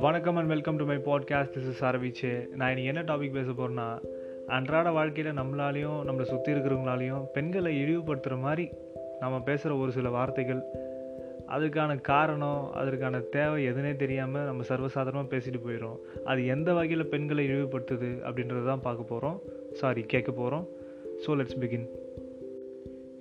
வணக்கம் 0.00 0.36
and 0.36 0.48
welcome 0.48 0.76
to 0.76 0.84
my 0.84 0.96
podcast 0.96 1.52
this 1.54 1.68
is 1.68 1.84
அரவிச்சு 1.84 2.48
நான் 2.54 2.76
இன்னைக்கு 2.76 2.84
என்ன 2.84 3.02
டாபிக் 3.02 3.32
பேச 3.32 3.50
போகிறேன்னா 3.50 4.04
அன்றாட 4.46 4.90
வாழ்க்கையில் 4.90 5.32
நம்மளாலையும் 5.32 6.06
நம்மளை 6.06 6.22
சுற்றி 6.22 6.52
இருக்கிறவங்களாலையும் 6.52 7.24
பெண்களை 7.32 7.82
இழிவுபடுத்துகிற 7.82 8.38
மாதிரி 8.38 8.70
நம்ம 9.20 9.40
பேசுகிற 9.40 9.74
ஒரு 9.74 9.92
சில 9.92 10.08
வார்த்தைகள். 10.08 10.62
அதுக்கான 11.48 12.00
காரணம் 12.00 12.70
அதற்கான 12.72 13.18
தேவை 13.18 13.68
எதுனே 13.68 13.96
தெரியாமல் 13.96 14.44
நம்ம 14.44 14.62
சர்வசாதாரணமாக 14.68 15.30
பேசிட்டு 15.30 15.60
போயிடும் 15.66 15.98
அது 16.24 16.46
எந்த 16.46 16.72
வகையில் 16.72 17.08
பெண்களை 17.08 17.48
இழிவுபடுத்துது 17.48 18.18
அப்படின்றது 18.30 18.66
தான் 18.66 18.80
பார்க்க 18.80 19.02
போகிறோம் 19.02 19.40
சாரி 19.72 20.02
கேட்க 20.02 20.32
போகிறோம் 20.32 20.68
ஸோ 21.26 21.30
லெட்ஸ் 21.30 21.58
பிகின் 21.60 21.88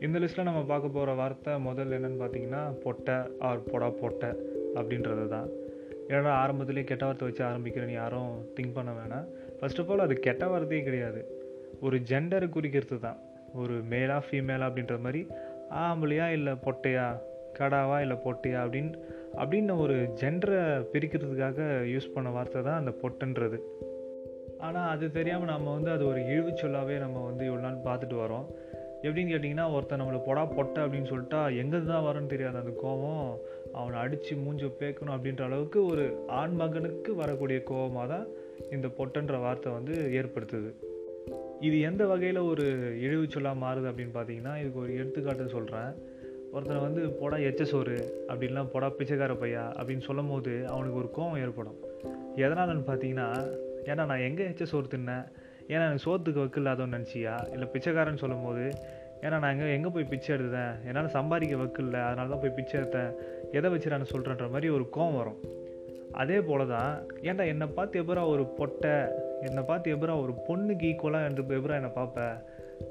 இந்த 0.06 0.18
லிஸ்ட்டில் 0.22 0.48
நம்ம 0.48 0.62
பார்க்க 0.70 0.96
போகிற 0.96 1.12
வார்த்தை 1.20 1.52
முதல் 1.66 1.94
என்னென்னு 1.98 2.18
பார்த்தீங்கன்னா 2.22 2.62
பொட்டை 2.84 3.16
ஆர் 3.48 3.62
பொடா 3.72 3.88
பொட்டை 4.02 4.30
அப்படின்றது 4.80 5.26
தான். 5.36 5.48
ஏன்னா 6.14 6.32
ஆரம்பத்துலேயே 6.42 6.88
கெட்ட 6.90 7.04
வார்த்தை 7.06 7.28
வச்சு 7.28 7.44
ஆரம்பிக்கிறேன்னு 7.50 7.96
யாரும் 8.02 8.32
திங்க் 8.56 8.76
பண்ண 8.78 8.92
வேணாம். 9.00 9.28
ஃபர்ஸ்ட் 9.60 9.80
ஆஃப் 9.82 9.92
ஆல் 9.92 10.06
அது 10.06 10.16
கெட்ட 10.28 10.48
வார்த்தையே 10.54 10.82
கிடையாது. 10.88 11.22
ஒரு 11.86 11.98
ஜெண்டரை 12.10 12.50
குறிக்கிறது 12.56 12.98
தான். 13.06 13.20
ஒரு 13.62 13.76
மேலா 13.94 14.18
ஃபீமேலா 14.28 14.68
அப்படின்ற 14.70 14.98
மாதிரி 15.06 15.22
ஆம்பளையா 15.86 16.28
இல்லை 16.38 16.56
பொட்டையா 16.66 17.08
கடாவா 17.60 17.98
இல்லை 18.06 18.18
பொட்டையா 18.26 18.60
அப்படின்னு 18.66 18.94
அப்படின்னு 19.42 19.74
ஒரு 19.86 19.96
ஜெண்டரை 20.22 20.62
பிரிக்கிறதுக்காக 20.94 21.60
யூஸ் 21.94 22.14
பண்ண 22.16 22.30
வார்த்தை 22.38 22.62
தான் 22.70 22.80
அந்த 22.82 22.94
பொட்டுன்றது. 23.02 23.58
ஆனால் 24.68 24.90
அது 24.96 25.06
தெரியாமல் 25.12 25.52
நம்ம 25.54 25.72
வந்து 25.78 25.92
அது 25.96 26.04
ஒரு 26.12 26.20
இழிவு 26.30 26.52
சொல்லாவே 26.62 26.98
நம்ம 27.06 27.24
வந்து 27.30 27.44
இவ்வளோ 27.50 27.64
நாள் 27.68 27.86
பார்த்துட்டு 27.88 28.18
வரோம் 28.18 28.46
எப்படின்னு 29.04 29.32
கேட்டிங்கன்னா 29.32 29.66
ஒருத்தன் 29.76 30.02
நம்மளை 30.02 30.20
பொடா 30.28 30.44
பொட்டை 30.56 30.80
அப்படின்னு 30.84 31.10
சொல்லிட்டா 31.12 31.40
எங்கே 31.62 31.80
தான் 31.84 32.06
வரும்னு 32.06 32.32
தெரியாது 32.34 32.58
அந்த 32.62 32.74
கோவம் 32.84 33.28
அவனை 33.80 34.00
அடித்து 34.00 34.36
மூஞ்சி 34.36 34.68
பேக்கணும் 34.82 35.16
அப்படின்ற 35.16 35.44
அளவுக்கு 35.50 35.80
ஒரு 35.86 36.06
ஆண் 36.40 36.56
மகனுக்கு 36.62 37.16
வரக்கூடிய 37.16 37.60
கோபமாக 37.64 38.08
தான் 38.14 38.26
இந்த 38.72 38.88
பொட்டன்ற 38.98 39.40
வார்த்தை 39.46 39.72
வந்து 39.74 39.96
ஏற்படுத்துது. 40.20 40.72
இது 41.68 41.76
எந்த 41.90 42.04
வகையில் 42.06 42.40
ஒரு 42.52 42.66
இழிவு 43.06 43.26
சொல்லாக 43.30 43.62
மாறுது 43.66 43.90
அப்படின்னு 43.92 44.16
பார்த்தீங்கன்னா 44.16 44.54
இதுக்கு 44.62 44.80
ஒரு 44.80 44.92
எடுத்துக்காட்டு 44.96 45.54
சொல்கிறேன் 45.58 45.92
ஒருத்தனை 46.54 46.80
வந்து 46.82 47.04
பொடா 47.22 47.38
எச்ச 47.50 47.64
சோறு 47.64 47.96
அப்படின்லாம் 48.30 48.74
பொடா 48.74 48.88
பிச்சைக்கார 48.98 49.34
பையா 49.44 49.64
அப்படின்னு 49.80 50.08
சொல்லும் 50.08 50.32
போது 50.34 50.52
அவனுக்கு 50.74 51.00
ஒரு 51.04 51.10
கோவம் 51.18 51.42
ஏற்படும். 51.46 51.80
எதனாலன்னு 52.44 52.86
பார்த்தீங்கன்னா 52.90 53.30
ஏன்னா 53.92 54.04
நான் 54.12 54.26
எங்கே 54.28 54.44
எச்ச 54.52 54.64
சோறு 54.64 54.88
தின்னேன்? 54.88 55.26
ஏன்னா 55.68 55.84
எனக்கு 55.88 56.06
சோத்துக்கு 56.06 56.42
வக்கு 56.44 56.60
இல்லாதவன்னு 56.62 56.98
நினச்சியா? 56.98 57.34
இல்லை 57.54 57.68
பிச்சைக்காரன்னு 57.74 58.22
சொல்லும் 58.24 58.46
போது 58.46 58.64
ஏன்னா 59.24 59.38
நான் 59.40 59.54
எங்கே 59.56 59.74
எங்கே 59.74 59.90
போய் 59.96 60.12
பிச்சை 60.12 60.36
எடுத்தேன்? 60.36 60.74
என்னால் 60.88 61.14
சம்பாதிக்க 61.18 61.56
வக்கு 61.56 61.84
இல்லை. 61.84 62.00
அதனால 62.00 62.30
தான் 62.30 62.42
போய் 62.44 62.56
பிச்சை 62.58 62.76
எடுத்தேன். 62.82 63.12
எதை 63.52 63.70
வச்சு 63.72 63.94
நான் 63.94 64.12
சொல்கிறேன்ற 64.14 64.48
மாதிரி 64.50 64.70
ஒரு 64.70 64.86
கோவம் 64.96 65.20
வரும். 65.20 65.40
அதே 66.22 66.40
போல 66.42 66.66
தான் 66.66 66.92
ஏன்டா 67.22 67.46
என்னை 67.52 67.68
பார்த்து 67.68 68.02
எப்பரா 68.04 68.24
ஒரு 68.28 68.44
பொட்டை 68.58 68.96
என்னை 69.42 69.64
பார்த்து 69.64 69.94
எப்பரா 69.96 70.16
ஒரு 70.24 70.34
பொண்ணுக்கு 70.48 70.88
ஈக்குவலாக 70.90 71.30
என்று 71.30 71.44
எப்பரா 71.60 71.78
என்னை 71.82 71.92
பார்ப்பேன் 72.00 72.36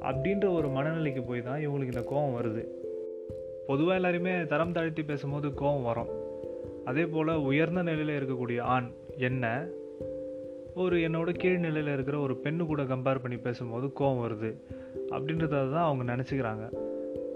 அப்படின்ற 0.08 0.46
ஒரு 0.52 0.68
மனநிலைக்கு 0.68 1.22
போய் 1.26 1.42
தான் 1.42 1.60
இவங்களுக்கு 1.66 1.94
இந்த 1.94 2.04
கோவம் 2.12 2.36
வருது. 2.38 2.64
பொதுவாக 3.66 3.94
எல்லாருமே 3.94 4.46
தரம் 4.46 4.72
தாழ்த்தி 4.72 5.02
பேசும்போது 5.02 5.48
கோவம் 5.48 5.82
வரும். 5.82 6.10
அதே 6.84 7.04
போல் 7.06 7.32
உயர்ந்த 7.50 7.82
நிலையில் 7.82 8.14
இருக்கக்கூடிய 8.18 8.60
ஆண் 8.74 8.88
என்ன? 9.28 9.66
ஒரு 10.74 10.96
என்னோட 10.96 11.30
கீழ்நிலையில் 11.42 11.92
இருக்கிற 11.92 12.18
ஒரு 12.18 12.40
பெண்ணு 12.42 12.66
கூட 12.66 12.82
கம்பேர் 12.82 13.18
பண்ணி 13.18 13.36
பேசும்போது 13.36 13.92
கோவம் 14.00 14.22
வருது. 14.22 14.50
அப்படின்றத 15.10 15.48
தான் 15.48 15.84
அவங்க 15.84 16.16
நினச்சிக்கிறாங்க. 16.16 16.72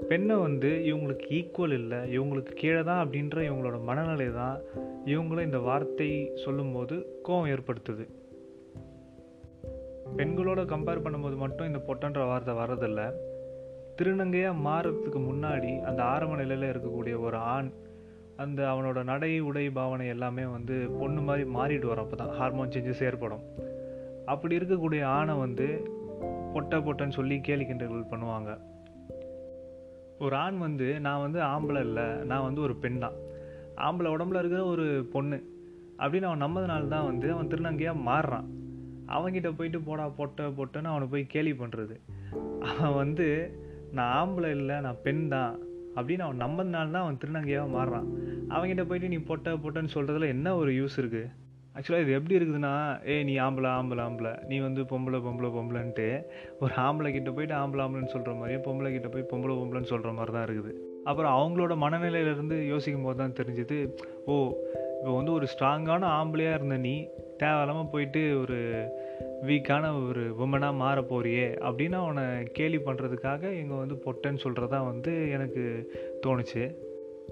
பெண்ணை 0.09 0.37
வந்து 0.37 0.69
இவங்களுக்கு 0.69 1.27
ஈக்குவல் 1.31 1.73
இல்லை 1.73 2.19
இவங்களுக்கு 2.19 2.53
கீழே 2.55 2.83
தான் 2.83 3.09
அப்படின்ற 3.09 3.37
இவங்களோட 3.37 3.83
மனநிலை 3.83 4.33
தான் 4.33 4.59
இவங்கள 5.05 5.43
இந்த 5.43 5.59
வார்த்தை 5.59 6.31
சொல்லும்போது 6.45 7.21
கோவம் 7.25 7.49
ஏற்படுத்துது. 7.49 8.07
பெண்களோட 10.17 10.61
கம்பேர் 10.65 11.05
பண்ணும்போது 11.05 11.37
மட்டும் 11.37 11.67
இந்த 11.67 11.81
பொட்டன்ற 11.87 12.27
வார்த்தை 12.27 12.55
வர்றதில்லை. 12.55 13.11
திருநங்கையாக 14.03 14.63
மாறுறதுக்கு 14.65 15.21
முன்னாடி 15.31 15.81
அந்த 15.81 16.03
ஆரம்ப 16.03 16.37
நிலையில் 16.37 16.71
இருக்கக்கூடிய 16.71 17.21
ஒரு 17.21 17.37
ஆண் 17.37 17.73
அந்த 18.43 18.61
அவனோட 18.73 19.05
நடை 19.05 19.41
உடை 19.41 19.71
பாவனை 19.71 20.07
எல்லாமே 20.07 20.45
வந்து 20.45 20.75
பொண்ணு 21.01 21.21
மாதிரி 21.21 21.45
மாறிட்டு 21.57 21.87
வரும் 21.87 22.05
அப்போ 22.05 22.17
தான் 22.17 22.35
ஹார்மோன் 22.39 22.73
சேஞ்சஸ் 22.75 23.05
ஏற்படும். 23.09 23.45
அப்படி 24.33 24.59
இருக்கக்கூடிய 24.59 25.03
ஆணை 25.05 25.35
வந்து 25.35 25.67
பொட்டை 26.55 26.79
பொட்டைன்னு 26.79 27.19
சொல்லி 27.19 27.41
கேலி 27.41 27.65
கிண்டல்கள் 27.65 28.11
பண்ணுவாங்க. 28.11 28.59
ஒரு 30.19 30.37
ஆண் 30.37 30.59
வந்து 30.59 31.01
நான் 31.01 31.21
வந்து 31.21 31.41
ஆம்பளை 31.41 31.81
இல்லை 31.81 32.05
நான் 32.05 32.47
வந்து 32.49 32.61
ஒரு 32.61 32.77
பெண் 32.77 32.99
தான். 32.99 33.17
ஆம்பளை 33.77 34.11
உடம்புல 34.15 34.43
இருக்கிற 34.43 34.65
ஒரு 34.65 34.87
பொண்ணு. 35.13 35.39
அப்படின்னு 35.99 36.29
அவன் 36.31 36.45
நம்பதுனால 36.45 36.89
தான் 36.89 37.09
வந்து 37.11 37.33
அவன் 37.33 37.49
திருநங்கையாக 37.49 38.05
மாறுறான். 38.09 38.49
அவன்கிட்ட 39.17 39.51
போயிட்டு 39.57 39.81
போடா 39.81 40.09
பொட்டை 40.09 40.47
பொட்டைன்னு 40.47 40.93
அவனை 40.93 41.09
போய் 41.11 41.33
கேலி 41.35 41.53
பண்ணுறது 41.53 41.97
அவன் 42.71 42.95
வந்து 42.95 43.27
நான் 43.93 44.15
ஆம்பளை 44.21 44.51
இல்லை 44.51 44.81
நான் 44.81 45.03
பெண் 45.03 45.29
தான். 45.29 45.53
அப்படின்னு 45.97 46.27
அவன் 46.27 46.45
நம்பதுனால 46.45 46.95
தான் 46.95 47.05
அவன் 47.07 47.21
திருநங்கையாக 47.23 47.75
மாறுறான். 47.77 48.07
அவங்ககிட்ட 48.53 48.85
போயிட்டு 48.91 49.13
நீ 49.15 49.19
பொட்டை 49.31 49.53
பொட்டைன்னு 49.65 49.95
சொல்கிறதுல 49.97 50.29
என்ன 50.37 50.57
ஒரு 50.61 50.73
யூஸ் 50.81 50.99
இருக்குது 51.03 51.25
ஆக்சுவலாக 51.79 52.05
இது 52.05 52.13
எப்படி 52.19 52.37
இருக்குதுன்னா 52.39 52.75
ஏ 53.13 53.15
நீ 53.29 53.33
ஆம்பளை 53.47 53.71
ஆம்பளை 53.79 54.03
ஆம்பளை. 54.05 54.33
நீ 54.51 54.59
வந்து 54.67 54.83
பொம்பளை 54.93 55.19
பொம்பளை 55.25 55.49
பொம்பளைன்ட்டு 55.57 56.07
ஒரு 56.61 56.73
ஆம்பளை 56.85 57.11
கிட்ட 57.17 57.31
போயிட்டு 57.31 57.55
ஆம்பளை 57.55 57.83
ஆம்பளைன்னு 57.85 58.13
சொல்கிற 58.15 58.35
மாதிரியும் 58.39 58.65
பொம்பளை 58.69 58.91
கிட்ட 58.93 59.09
போய் 59.09 59.31
பொம்பளை 59.33 59.57
பொம்பளைன்னு 59.59 59.91
சொல்கிற 59.93 60.13
மாதிரி 60.19 60.35
தான் 60.37 60.47
இருக்குது. 60.49 60.73
அப்புறம் 61.11 61.35
அவங்களோட 61.39 61.75
மனநிலையிலேருந்து 61.83 62.57
யோசிக்கும் 62.67 63.07
போது 63.09 63.19
தான் 63.23 63.37
தெரிஞ்சுது 63.41 63.79
ஓ 64.31 64.37
இப்போ 64.99 65.13
வந்து 65.17 65.33
ஒரு 65.33 65.47
ஸ்ட்ராங்கான 65.53 66.09
ஆம்பளையாக 66.21 66.59
இருந்த 66.59 66.77
நீ 66.87 66.95
தேவையில்லாமல் 67.43 67.93
போயிட்டு 67.93 68.23
ஒரு 68.41 68.59
வீக்கான 69.43 70.09
ஒரு 70.09 70.35
உமனாக 70.39 70.75
மாற 70.75 71.01
போறியே 71.01 71.47
அப்படின்னு 71.69 71.93
அவனை 71.93 72.43
கேலி 72.53 72.77
பண்ணுறதுக்காக 72.77 73.51
இங்கே 73.53 73.75
வந்து 73.75 73.95
பொட்டைன்னு 74.05 74.39
சொல்கிறதா 74.45 74.85
வந்து 74.87 75.31
எனக்கு 75.31 75.93
தோணுச்சு. 76.27 76.75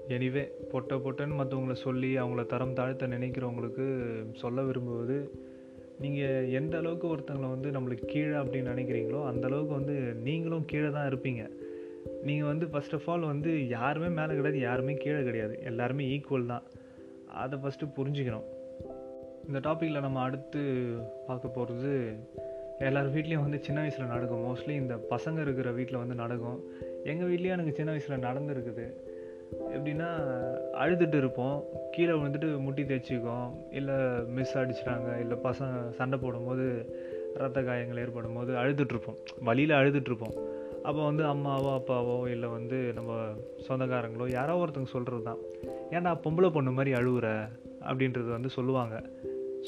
எனிவே 0.07 0.43
பொட்டை 0.71 0.97
பொட்டைன்னு 0.97 1.39
மற்றவங்கள 1.39 1.71
சொல்லி 1.71 2.17
அவங்கள 2.17 2.45
தரம் 2.45 2.73
தாழ்த்த 2.73 3.07
நினைக்கிறவங்களுக்கு 3.07 3.85
சொல்ல 4.33 4.61
விரும்புவது 4.61 5.17
நீங்கள் 5.99 6.49
எந்த 6.49 6.77
அளவுக்கு 6.77 7.07
ஒருத்தங்களை 7.15 7.49
வந்து 7.49 7.69
நம்மளுக்கு 7.71 8.05
கீழே 8.05 8.35
அப்படின்னு 8.35 8.73
நினைக்கிறீங்களோ 8.73 9.21
அந்தளவுக்கு 9.31 9.77
வந்து 9.79 9.93
நீங்களும் 10.27 10.65
கீழே 10.65 10.91
தான் 10.91 11.09
இருப்பீங்க. 11.11 11.49
நீங்கள் 12.23 12.47
வந்து 12.47 12.65
ஃபஸ்ட் 12.65 12.93
ஆஃப் 12.93 13.09
ஆல் 13.09 13.21
வந்து 13.21 13.67
யாருமே 13.67 14.07
மேலே 14.07 14.27
கிடையாது 14.27 14.59
யாருமே 14.59 14.93
கீழே 14.93 15.23
கிடையாது. 15.23 15.59
எல்லாருமே 15.63 16.05
ஈக்குவல் 16.05 16.45
தான். 16.45 16.63
அதை 17.27 17.59
ஃபஸ்ட்டு 17.59 17.95
புரிஞ்சுக்கணும். 17.97 18.45
இந்த 19.47 19.59
டாப்பிக்கில் 19.59 19.99
நம்ம 19.99 20.21
அடுத்து 20.21 20.61
பார்க்க 21.27 21.47
போகிறது 21.47 22.17
எல்லார் 22.79 23.11
வீட்லேயும் 23.15 23.43
வந்து 23.45 23.59
சின்ன 23.61 23.79
வயசில் 23.79 24.11
நடக்கும். 24.13 24.41
மோஸ்ட்லி 24.47 24.69
இந்த 24.69 24.95
பசங்க 25.09 25.41
இருக்கிற 25.41 25.71
வீட்டில் 25.71 25.97
வந்து 25.97 26.15
நடக்கும். 26.15 26.59
எங்கள் 27.03 27.29
வீட்லேயும் 27.29 27.55
எனக்கு 27.57 27.73
சின்ன 27.73 27.91
வயசில் 27.91 28.25
நடந்துருக்குது. 28.27 28.85
எப்படின்னா 29.75 30.09
அழுதுட்டு 30.73 31.17
இருப்போம். 31.17 31.63
கீழே 31.91 32.11
விழுந்துட்டு 32.11 32.59
முட்டி 32.59 32.83
தேய்ச்சிக்கும் 32.83 33.49
இல்லை 33.71 33.95
மிஸ் 34.27 34.57
அடிச்சிட்டாங்க 34.57 35.19
இல்லை 35.19 35.37
பசங்க 35.43 35.89
சண்டை 35.89 36.19
போடும்போது 36.19 36.65
ரத்த 37.35 37.61
காயங்கள் 37.61 37.97
ஏற்படும் 37.97 38.33
போது 38.33 38.51
அழுதுட்ருப்போம் 38.57 39.19
வழியில் 39.41 39.79
அழுதுட்ருப்போம் 39.79 40.35
அப்போ 40.83 41.01
வந்து 41.03 41.23
அம்மாவோ 41.23 41.69
அப்பாவோ 41.79 42.29
இல்லை 42.29 42.49
வந்து 42.49 42.93
நம்ம 42.93 43.11
சொந்தக்காரங்களோ 43.67 44.27
யாரோ 44.29 44.55
ஒருத்தங்க 44.57 44.91
சொல்கிறது 44.91 45.23
தான் 45.23 45.41
ஏன்னா 45.89 46.11
பொம்பளை 46.23 46.49
பொண்ணு 46.49 46.71
மாதிரி 46.71 46.93
அழுகுற 46.97 47.27
அப்படின்றது 47.81 48.29
வந்து 48.29 48.49
சொல்லுவாங்க. 48.49 48.95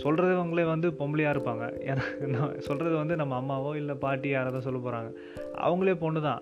சொல்கிறவங்களே 0.03 0.63
வந்து 0.65 0.87
பொம்பளையாக 0.99 1.35
இருப்பாங்க. 1.35 1.65
ஏன்னா 1.89 2.05
நான் 2.35 2.59
சொல்கிறது 2.67 2.95
வந்து 2.95 3.15
நம்ம 3.15 3.35
அம்மாவோ 3.41 3.75
இல்லை 3.75 3.95
பாட்டி 3.95 4.29
யாராவது 4.29 4.55
தான் 4.57 4.67
சொல்ல 4.67 4.79
போகிறாங்க 4.85 5.11
அவங்களே 5.67 5.95
பொண்ணு 5.99 6.21
தான். 6.21 6.41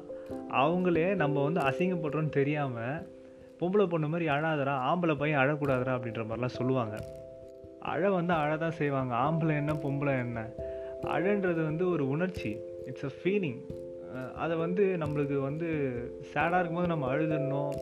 அவங்களே 0.62 1.16
நம்ம 1.16 1.44
வந்து 1.44 1.62
அசிங்கப்படுறோன்னு 1.62 2.30
தெரியாமல் 2.30 3.14
பொம்பளை 3.60 3.86
பொண்ணு 3.88 4.08
மாதிரி 4.08 4.30
அழாதரா 4.30 4.74
ஆம்பளை 4.92 5.16
பையன் 5.18 5.42
அழக்கூடாதரா 5.42 5.94
அப்படின்ற 5.98 6.24
மாதிரிலாம் 6.26 6.58
சொல்லுவாங்க. 6.60 6.96
அழ 7.94 8.12
வந்து 8.12 8.34
அழதான் 8.34 8.78
செய்வாங்க. 8.82 9.14
ஆம்பளை 9.16 9.56
என்ன 9.56 9.74
பொம்பளை 9.74 10.14
என்ன? 10.20 10.40
அழன்றது 11.16 11.62
வந்து 11.70 11.90
ஒரு 11.90 12.10
உணர்ச்சி. 12.10 12.52
இட்ஸ் 12.86 13.04
அ 13.04 13.12
ஃபீலிங் 13.20 13.60
அதை 14.36 14.56
வந்து 14.58 14.84
நம்மளுக்கு 15.00 15.38
வந்து 15.40 15.68
சேடாக 16.34 16.60
இருக்கும்போது 16.60 16.88
நம்ம 16.88 17.08
அழுதுடணும். 17.14 17.76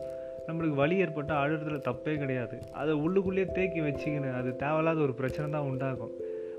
நம்மளுக்கு 0.46 0.74
வலி 0.74 0.96
ஏற்பட்டால் 0.96 1.42
அழுறதுல 1.44 1.78
தப்பே 1.78 2.18
கிடையாது. 2.18 2.58
அதை 2.72 2.94
உள்ளுக்குள்ளேயே 2.94 3.52
தேக்கி 3.52 3.80
வச்சுக்கின்னு 3.80 4.34
அது 4.34 4.56
தேவையில்லாத 4.56 5.00
ஒரு 5.00 5.14
பிரச்சனை 5.14 5.50
தான் 5.50 5.62
உண்டாகும். 5.62 6.10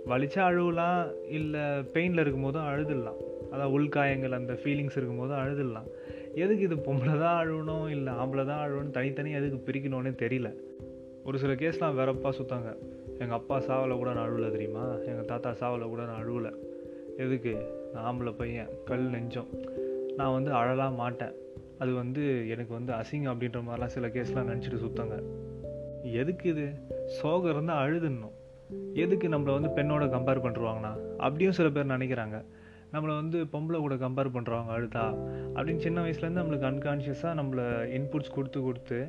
வலிச்சா 0.05 0.41
அழுவலாம் 0.49 1.13
இல்லை 1.29 1.59
பெயினில் 1.59 2.23
இருக்கும்போதும் 2.23 2.67
அழுதுடலாம். 2.71 3.19
அதான் 3.51 3.71
உள்காயங்கள் 3.71 4.31
அந்த 4.31 4.53
ஃபீலிங்ஸ் 4.53 4.99
இருக்கும்போதும் 4.99 5.39
அழுதுடலாம். 5.43 5.87
எதுக்கு 6.33 6.63
இது 6.63 6.75
பொம்பளை 6.75 7.19
தான் 7.19 7.47
அழுகணும் 7.47 7.89
இல்லை 7.89 8.13
ஆம்பளை 8.13 8.45
தான் 8.45 8.69
அழுகணும் 8.69 8.91
தனித்தனியாக 8.91 9.45
எதுக்கு 9.45 9.71
பிரிக்கணும்னே 9.71 10.13
தெரியல. 10.25 10.53
ஒரு 11.25 11.37
சில 11.37 11.53
கேஸ்லாம் 11.53 11.97
வேறப்பா 11.99 12.29
சுத்தாங்க. 12.29 12.77
எங்கள் 13.11 13.37
அப்பா 13.37 13.59
சாவலை 13.59 13.95
கூட 13.95 14.13
நான் 14.13 14.29
அழுவலை 14.29 14.51
தெரியுமா? 14.51 14.95
எங்கள் 15.05 15.25
தாத்தா 15.25 15.49
சாவலை 15.49 15.83
கூட 15.83 16.03
நான் 16.03 16.25
அழுவலை. 16.25 16.51
எதுக்கு? 17.17 17.55
நான் 17.93 18.03
ஆம்பளை 18.03 18.33
பையன் 18.37 18.69
கல் 18.85 19.09
நெஞ்சம். 19.09 19.47
நான் 20.17 20.33
வந்து 20.33 20.51
அழலாம் 20.51 20.95
மாட்டேன். 20.95 21.35
அது 21.79 21.93
வந்து 21.93 22.49
எனக்கு 22.49 22.73
வந்து 22.73 22.93
அசிங்கம் 22.93 23.33
அப்படின்ற 23.33 23.63
மாதிரிலாம் 23.67 23.85
சில 23.85 24.07
கேஸ்லாம் 24.07 24.45
நினச்சிட்டு 24.45 24.79
சுத்தாங்க. 24.79 25.23
எதுக்கு 26.03 26.49
இது? 26.49 26.69
சோகம் 27.05 27.51
இருந்தால் 27.51 27.87
அழுதுன்னும். 27.87 28.31
எதுக்கு 28.93 29.29
நம்மளை 29.29 29.61
வந்து 29.61 29.83
பெண்ணோட 29.83 30.03
கம்பேர் 30.03 30.41
பண்ணுருவாங்கண்ணா 30.41 31.15
அப்படியும் 31.17 31.53
சில 31.53 31.69
பேர் 31.69 31.85
நினைக்கிறாங்க. 31.85 32.45
நம்மளை 32.93 33.15
வந்து 33.15 33.43
பொம்பளை 33.43 33.77
கூட 33.77 33.95
கம்பேர் 33.95 34.33
பண்ணுறவங்க 34.33 34.73
அழுதா? 34.77 35.17
அப்படின்னு 35.55 35.77
சின்ன 35.77 36.01
வயசுலேருந்து 36.01 36.43
நம்மளுக்கு 36.43 36.67
அன்கான்ஷியஸாக 36.67 37.41
நம்மளை 37.41 37.65
இன்புட்ஸ் 37.97 38.33
கொடுத்து 38.33 38.61
கொடுத்து 38.61 39.07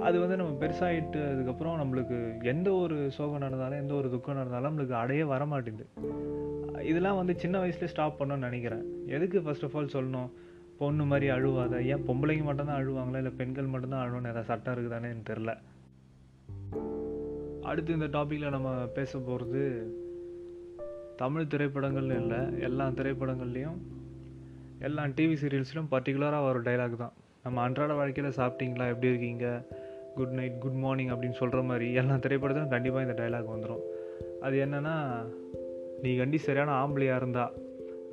அது 0.00 0.20
வந்து 0.20 0.36
நம்ம 0.36 0.66
பெருசாகிட்டு 0.66 1.30
அதுக்கப்புறம் 1.32 1.80
நம்மளுக்கு 1.80 2.44
எந்த 2.44 2.72
ஒரு 2.72 3.10
சோகம் 3.10 3.38
நடந்தாலும் 3.38 3.80
எந்த 3.80 3.94
ஒரு 3.94 4.10
துக்கம் 4.10 4.34
நடந்தாலும் 4.34 4.78
நம்மளுக்கு 4.78 4.92
அடையே 4.92 5.24
வர 5.24 5.46
மாட்டேங்குது 5.46 5.88
இதெல்லாம் 6.82 7.16
வந்து 7.16 7.38
சின்ன 7.38 7.64
வயசுலேயே 7.64 7.84
ஸ்டாப் 7.84 8.20
பண்ணணும்னு 8.20 8.38
நினைக்கிறேன். 8.38 8.84
எதுக்கு 9.06 9.42
ஃபர்ஸ்ட் 9.42 9.64
ஆஃப் 9.64 9.76
ஆல் 9.76 9.90
சொல்லணும்? 9.92 10.30
பொண்ணு 10.82 11.04
மாதிரி 11.04 11.26
அழுவாத? 11.36 11.74
ஏன் 11.92 12.04
பொம்பளைங்க 12.08 12.44
மட்டும்தான் 12.44 12.80
அழுவாங்களா? 12.80 13.20
இல்லை 13.20 13.34
பெண்கள் 13.40 13.72
மட்டும்தான் 13.74 14.04
அழுவணும் 14.04 14.32
ஏதாவது 14.32 14.50
சட்டம் 14.50 14.74
இருக்குதானேன்னு 14.74 15.28
தெரில 15.30 15.52
அடுத்து 17.62 17.90
இந்த 17.92 18.06
டாப்பிக்கில் 18.14 18.54
நம்ம 18.54 18.70
பேச 18.94 19.18
போகிறது 19.18 19.62
தமிழ் 21.16 21.50
திரைப்படங்கள்னு 21.54 22.16
இல்லை 22.20 22.40
எல்லா 22.60 22.86
திரைப்படங்கள்லேயும் 22.98 23.78
எல்லா 24.78 25.02
டிவி 25.16 25.34
சீரியல்ஸ்லையும் 25.42 25.90
பர்டிகுலராக 25.90 26.48
ஒரு 26.48 26.60
டைலாக் 26.62 26.96
தான். 26.96 27.12
நம்ம 27.42 27.60
அன்றாட 27.60 27.92
வாழ்க்கையில் 27.92 28.38
சாப்பிட்டீங்களா? 28.38 28.86
எப்படி 28.88 29.08
இருக்கீங்க? 29.08 29.46
குட் 30.16 30.34
நைட் 30.38 30.58
குட் 30.60 30.78
மார்னிங் 30.84 31.08
அப்படின்னு 31.08 31.38
சொல்கிற 31.40 31.60
மாதிரி 31.62 31.86
எல்லா 31.92 32.14
திரைப்படத்திலும் 32.14 32.74
கண்டிப்பாக 32.74 33.06
இந்த 33.06 33.14
டைலாக் 33.22 33.52
வந்துடும் 33.52 33.84
அது 34.42 34.56
என்னென்னா 34.64 34.96
நீ 36.02 36.10
கண்டி 36.16 36.38
சரியான 36.46 36.72
ஆம்பளையாக 36.80 37.20
இருந்தால் 37.20 37.54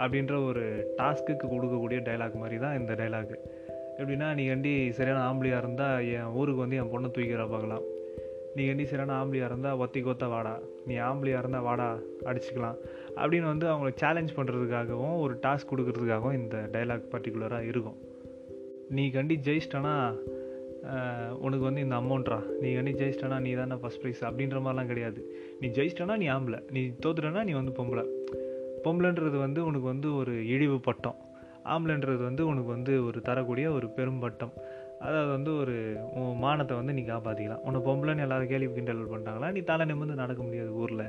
அப்படின்ற 0.04 0.36
ஒரு 0.50 0.66
டாஸ்க்குக்கு 0.98 1.46
கொடுக்கக்கூடிய 1.54 2.02
டைலாக் 2.08 2.42
மாதிரி 2.42 2.58
தான் 2.58 2.78
இந்த 2.80 2.94
டைலாக் 2.94 3.34
எப்படின்னா 4.02 4.34
நீ 4.34 4.48
கண்டி 4.48 4.74
சரியான 4.98 5.22
ஆம்பளையாக 5.30 5.64
இருந்தால் 5.64 6.06
என் 6.18 6.30
ஊருக்கு 6.40 6.60
வந்து 6.60 6.76
என் 6.76 6.92
பொண்ணை 6.94 7.10
தூக்கிற 7.16 7.50
பார்க்கலாம். 7.50 7.86
நீ 8.56 8.68
கண்டி 8.68 8.86
சரியான 8.86 9.14
ஆம்பளையாக 9.20 9.50
இருந்தால் 9.52 9.78
ஒத்தி 9.78 10.00
கொத்த 10.04 10.28
வாடா. 10.30 10.60
நீ 10.88 10.96
ஆம்பளையாக 10.96 11.42
இருந்தால் 11.44 11.62
வாடா 11.62 11.98
அடிச்சுக்கலாம். 12.26 12.78
அப்படின்னு 13.16 13.50
வந்து 13.52 13.68
அவங்கள 13.68 13.92
சேலஞ்ச் 13.96 14.32
பண்ணுறதுக்காகவும் 14.38 15.20
ஒரு 15.20 15.34
டாஸ்க் 15.44 15.72
கொடுக்கறதுக்காகவும் 15.72 16.34
இந்த 16.34 16.58
டைலாக் 16.72 17.10
பர்டிகுலராக 17.12 17.68
இருக்கும். 17.68 17.98
நீ 18.90 19.10
கண்டி 19.10 19.40
ஜெயிச்சிட்டனா 19.48 19.96
உனக்கு 21.38 21.66
வந்து 21.68 21.82
இந்த 21.82 21.96
அமௌண்ட்ரா 21.96 22.40
நீ 22.62 22.74
கண்டி 22.74 22.92
ஜெயிச்சிட்டனா 22.92 23.40
நீ 23.40 23.52
தானே 23.54 23.76
ஃபஸ்ட் 23.82 24.02
ப்ரைஸ் 24.04 24.22
அப்படின்ற 24.30 24.60
மாதிரிலாம் 24.66 24.92
கிடையாது. 24.92 25.22
நீ 25.60 25.68
ஜெயிச்சிட்டனா 25.68 26.18
நீ 26.18 26.28
ஆம்பளை. 26.28 26.60
நீ 26.72 26.82
தோத்துட்டனா 27.06 27.44
நீ 27.44 27.52
வந்து 27.52 27.72
பொம்பளை. 27.80 28.06
பொம்பளைன்றது 28.84 29.38
வந்து 29.40 29.66
உனக்கு 29.66 29.88
வந்து 29.88 30.16
ஒரு 30.16 30.48
இழிவு 30.48 30.80
பட்டம். 30.80 31.16
ஆம்பளைன்றது 31.66 32.24
வந்து 32.24 32.48
உனக்கு 32.48 32.70
வந்து 32.70 33.06
ஒரு 33.06 33.22
தரக்கூடிய 33.22 33.72
ஒரு 33.72 33.90
பெரும் 33.90 34.20
பட்டம். 34.20 34.54
அதாவது 35.00 35.32
வந்து 35.32 35.58
ஒரு 35.58 35.98
உன் 36.14 36.38
மானத்தை 36.38 36.78
வந்து 36.78 36.94
நீ 36.94 37.02
காப்பாற்றிக்கலாம் 37.02 37.62
உன்னை 37.62 37.82
பொம்பளைன்னு 37.82 38.20
எல்லாரும் 38.20 38.48
கேள்வி 38.48 38.74
கிண்டல் 38.74 39.12
பண்ணிட்டாங்களா? 39.12 39.52
நீ 39.52 39.60
தலை 39.60 39.86
நிமிர்ந்து 39.86 40.16
நடக்க 40.16 40.44
முடியாது 40.44 40.74
ஊரில். 40.74 41.06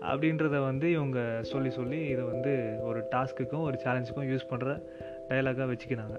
அப்படின்றத 0.00 0.62
வந்து 0.64 0.90
இவங்க 0.92 1.38
சொல்லி 1.42 1.70
சொல்லி 1.70 1.98
இதை 2.04 2.24
வந்து 2.24 2.78
ஒரு 2.82 3.04
டாஸ்க்குக்கும் 3.10 3.62
ஒரு 3.62 3.80
சேலஞ்சுக்கும் 3.84 4.30
யூஸ் 4.32 4.50
பண்ணுற 4.50 4.82
டைலாக்காக 5.28 5.68
வச்சுக்கினாங்க. 5.72 6.16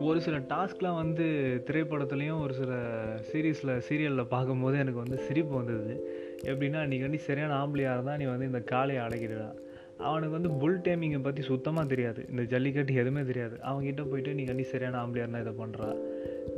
ஒரு 0.00 0.20
சில 0.20 0.38
டாஸ்க்லாம் 0.38 0.94
வந்து 0.94 1.26
திரைப்படத்துலேயும் 1.66 2.40
ஒரு 2.40 2.54
சில 2.54 2.72
சீரீஸில் 3.32 3.80
சீரியலில் 3.88 4.24
பார்க்கும்போது 4.24 4.78
எனக்கு 4.78 4.98
வந்து 4.98 5.18
சிரிப்பு 5.18 5.54
வந்தது. 5.56 5.94
எப்படின்னா 6.42 7.08
நீ 7.08 7.16
சரியான 7.16 7.66
ஆம்பளையாக 7.66 7.92
இருந்தால் 7.92 8.16
நீ 8.16 8.24
வந்து 8.24 8.46
இந்த 8.46 8.62
காளையை 8.70 9.02
அடக்கிடுடா. 9.06 9.50
அவனுக்கு 9.98 10.30
வந்து 10.30 10.50
புல் 10.50 10.78
டேமிங்கை 10.78 11.22
பற்றி 11.22 11.42
சுத்தமாக 11.42 11.86
தெரியாது. 11.86 12.26
இந்த 12.30 12.42
ஜல்லிக்கட்டு 12.42 12.94
எதுவுமே 12.94 13.22
தெரியாது. 13.24 13.56
அவங்ககிட்ட 13.68 14.10
போயிட்டு 14.10 14.34
நீ 14.34 14.44
கண்டி 14.44 14.62
சரியான 14.62 15.06
ஆம்பளையாக 15.06 15.24
இருந்தால் 15.24 15.44
இதை 15.44 15.54
பண்ணுறா 15.64 15.88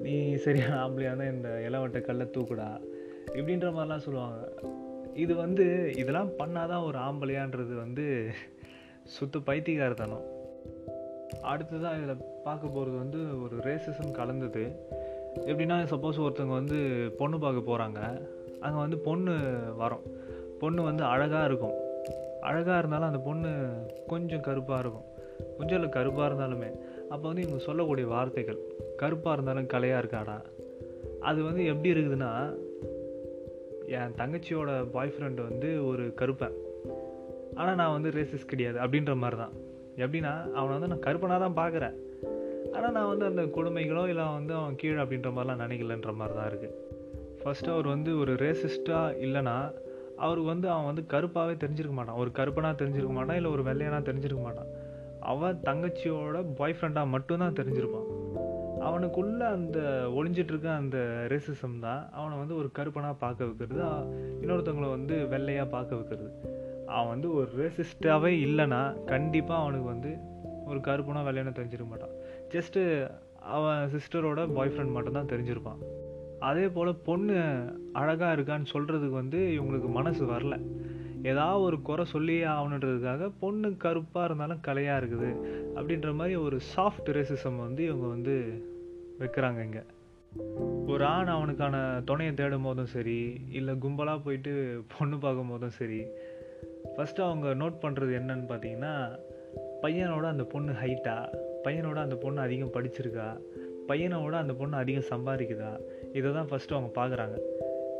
நீ 0.02 0.34
சரியான 0.34 0.88
ஆம்பளையாக 0.88 1.04
இருந்தால் 1.04 1.32
இந்த 1.32 1.48
இலவட்ட 1.68 2.00
கல்லை 2.00 2.26
தூக்குடா. 2.26 2.80
இப்படின்ற 3.34 3.68
மாதிரிலாம் 3.72 4.04
சொல்லுவாங்க. 4.06 4.52
இது 5.14 5.34
வந்து 5.34 5.94
இதெல்லாம் 5.96 6.30
பண்ணாதான் 6.38 6.84
ஒரு 6.84 6.98
ஆம்பளையான்றது 6.98 7.74
வந்து 7.74 8.30
சுத்த 9.04 9.38
பைத்தியகாரத்தனம் 9.38 10.24
அடுத்ததாக 11.42 11.96
இதில் 11.96 12.24
பார்க்க 12.44 12.66
போகிறது 12.66 12.96
வந்து 12.96 13.20
ஒரு 13.42 13.56
ரேசிசம் 13.56 14.10
கலந்தது. 14.10 14.86
எப்படின்னா 15.46 15.76
சப்போஸ் 15.92 16.22
ஒருத்தவங்க 16.24 16.56
வந்து 16.60 16.78
பொண்ணு 17.18 17.38
பார்க்க 17.38 17.70
போகிறாங்க 17.70 18.00
அங்கே 18.60 18.78
வந்து 18.78 18.98
பொண்ணு 18.98 19.32
வரும். 19.76 20.04
பொண்ணு 20.60 20.82
வந்து 20.82 21.04
அழகாக 21.04 21.44
இருக்கும். 21.44 21.83
அழகாக 22.44 22.78
இருந்தாலும் 22.78 23.08
அந்த 23.08 23.18
பொண்ணு 23.18 23.50
கொஞ்சம் 24.06 24.40
கருப்பாக 24.40 24.80
இருக்கும். 24.80 25.06
கொஞ்சம் 25.58 25.78
இல்லை 25.78 25.90
கருப்பாக 25.90 26.26
இருந்தாலுமே. 26.30 26.70
அப்போ 27.08 27.24
வந்து 27.28 27.42
இவங்க 27.42 27.60
சொல்லக்கூடிய 27.64 28.06
வார்த்தைகள் 28.06 28.60
கருப்பாக 28.96 29.34
இருந்தாலும் 29.34 29.70
கலையாக 29.74 30.02
இருக்காடா? 30.02 30.36
அது 31.20 31.42
வந்து 31.42 31.64
எப்படி 31.64 31.92
இருக்குதுன்னா 31.92 32.32
என் 33.86 34.16
தங்கச்சியோட 34.18 34.70
பாய் 34.90 35.14
ஃப்ரெண்டு 35.14 35.42
வந்து 35.48 35.70
ஒரு 35.86 36.04
கருப்பேன். 36.20 36.56
ஆனால் 37.54 37.78
நான் 37.80 37.92
வந்து 37.92 38.10
ரேசிஸ் 38.10 38.50
கிடையாது 38.52 38.78
அப்படின்ற 38.78 39.12
மாதிரி 39.16 39.36
தான் 39.40 39.54
எப்படின்னா 39.96 40.32
அவனை 40.52 40.72
வந்து 40.76 40.88
நான் 40.88 41.06
கருப்பனாக 41.06 41.40
தான் 41.44 41.58
பார்க்குறேன் 41.60 41.96
ஆனால் 42.72 42.92
நான் 42.92 43.10
வந்து 43.12 43.24
அந்த 43.24 43.42
கொடுமைகளோ 43.56 44.02
இல்லை 44.08 44.24
வந்து 44.32 44.54
அவன் 44.54 44.76
கீழே 44.76 45.00
அப்படின்ற 45.02 45.30
மாதிரிலாம் 45.32 45.62
நினைக்கலன்ற 45.64 46.12
மாதிரி 46.14 46.34
தான் 46.38 46.48
இருக்குது 46.50 46.76
ஃபஸ்ட்டு 47.40 47.72
அவர் 47.72 47.86
வந்து 47.86 48.10
ஒரு 48.18 48.32
ரேசிஸ்ட்டாக 48.34 49.16
இல்லைன்னா 49.18 49.56
அவருக்கு 50.24 50.50
வந்து 50.52 50.68
அவன் 50.74 50.88
வந்து 50.90 51.04
கருப்பாகவே 51.14 51.54
தெரிஞ்சிருக்க 51.64 51.94
மாட்டான். 51.98 52.20
ஒரு 52.22 52.30
கருப்பனாக 52.38 52.74
தெரிஞ்சிருக்க 52.80 53.14
மாட்டான் 53.18 53.36
இல்லை 53.36 53.50
ஒரு 53.50 53.62
வெள்ளையனாக 53.62 54.02
தெரிஞ்சிருக்க 54.10 54.42
மாட்டான். 54.42 54.70
அவன் 55.32 55.60
தங்கச்சியோட 55.64 56.38
பாய் 56.56 56.76
ஃப்ரெண்டாக 56.78 57.12
மட்டும்தான் 57.14 57.58
தெரிஞ்சிருப்பான். 57.60 58.08
அவனுக்குள்ளே 58.80 59.46
அந்த 59.56 59.78
ஒளிஞ்சிட்ருக்க 60.16 60.66
அந்த 60.76 60.98
ரேசிசம் 61.30 61.78
தான் 61.80 62.00
அவனை 62.12 62.34
வந்து 62.38 62.56
ஒரு 62.60 62.68
கருப்பனாக 62.78 63.14
பார்க்க 63.22 63.48
வைக்கிறது. 63.48 63.80
இன்னொருத்தவங்களை 64.42 64.90
வந்து 64.96 65.16
வெள்ளையாக 65.30 65.68
பார்க்க 65.76 66.00
வைக்கிறது. 66.00 66.30
அவன் 66.86 67.12
வந்து 67.14 67.28
ஒரு 67.38 67.48
ரேசிஸ்டாகவே 67.60 68.32
இல்லைன்னா 68.46 68.80
கண்டிப்பாக 69.12 69.62
அவனுக்கு 69.62 69.86
வந்து 69.86 70.10
ஒரு 70.66 70.80
கருப்பனாக 70.88 71.26
வெள்ளையான 71.28 71.54
தெரிஞ்சிருக்க 71.58 71.88
மாட்டான். 71.92 72.14
ஜஸ்ட்டு 72.54 72.82
அவன் 73.56 73.82
சிஸ்டரோட 73.94 74.42
பாய் 74.54 74.72
ஃப்ரெண்ட் 74.74 74.96
மட்டும்தான் 74.96 75.30
தெரிஞ்சிருப்பான். 75.32 75.80
அதே 76.44 76.66
போல் 76.68 77.00
பொண்ணு 77.04 77.36
அழகாக 77.92 78.34
இருக்கான்னு 78.36 78.72
சொல்கிறதுக்கு 78.72 79.16
வந்து 79.16 79.40
இவங்களுக்கு 79.56 79.88
மனசு 79.90 80.24
வரல. 80.26 80.54
ஏதாவது 81.22 81.62
ஒரு 81.62 81.82
குறை 81.82 82.04
சொல்லியே 82.04 82.44
ஆகணுன்றதுக்காக 82.44 83.30
பொண்ணு 83.40 83.76
கருப்பாக 83.76 84.24
இருந்தாலும் 84.24 84.64
கலையாக 84.66 85.00
இருக்குது 85.00 85.30
அப்படின்ற 85.76 86.14
மாதிரி 86.14 86.36
ஒரு 86.36 86.56
சாஃப்ட் 86.72 87.10
ரேசிசம் 87.10 87.56
வந்து 87.56 87.84
இவங்க 87.84 88.06
வந்து 88.06 88.34
வைக்கிறாங்க 89.18 89.60
இங்கே. 89.64 89.82
ஒரு 90.86 91.04
ஆண் 91.06 91.26
அவனுக்கான 91.26 91.76
துணையை 92.04 92.34
தேடும் 92.34 92.62
போதும் 92.62 92.86
சரி 92.86 93.18
இல்லை 93.50 93.74
கும்பலாக 93.74 94.24
போயிட்டு 94.24 94.52
பொண்ணு 94.98 95.18
பார்க்கும் 95.18 95.48
போதும் 95.48 95.70
சரி 95.70 96.00
ஃபஸ்ட்டு 96.96 97.24
அவங்க 97.24 97.48
நோட் 97.54 97.82
பண்ணுறது 97.82 98.12
என்னன்னு 98.12 98.46
பார்த்தீங்கன்னா 98.48 98.94
பையனோட 99.82 100.24
அந்த 100.26 100.44
பொண்ணு 100.44 100.72
ஹைட்டா 100.82 101.16
பையனோட 101.64 101.98
அந்த 101.98 102.16
பொண்ணு 102.16 102.40
அதிகம் 102.40 102.74
படிச்சிருக்கா 102.74 103.28
பையனோட 103.88 104.34
அந்த 104.34 104.52
பொண்ணு 104.52 104.76
அதிகம் 104.76 105.10
சம்பாதிக்குதா 105.10 105.72
இதை 106.16 106.28
தான் 106.32 106.48
ஃபஸ்ட்டு 106.50 106.76
அவங்க 106.76 106.90
பார்க்குறாங்க 107.00 107.36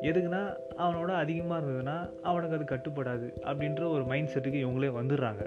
எதுக்குன்னா 0.09 0.41
அவனோட 0.85 1.11
அதிகமாக 1.23 1.59
இருந்ததுன்னா 1.61 1.97
அவனுக்கு 2.23 2.57
அது 2.57 2.65
கட்டுப்படாது 2.73 3.27
அப்படின்ற 3.43 3.85
ஒரு 3.91 4.05
மைண்ட் 4.05 4.33
செட்டுக்கு 4.35 4.59
இவங்களே 4.65 4.91
வந்துடுறாங்க. 4.99 5.45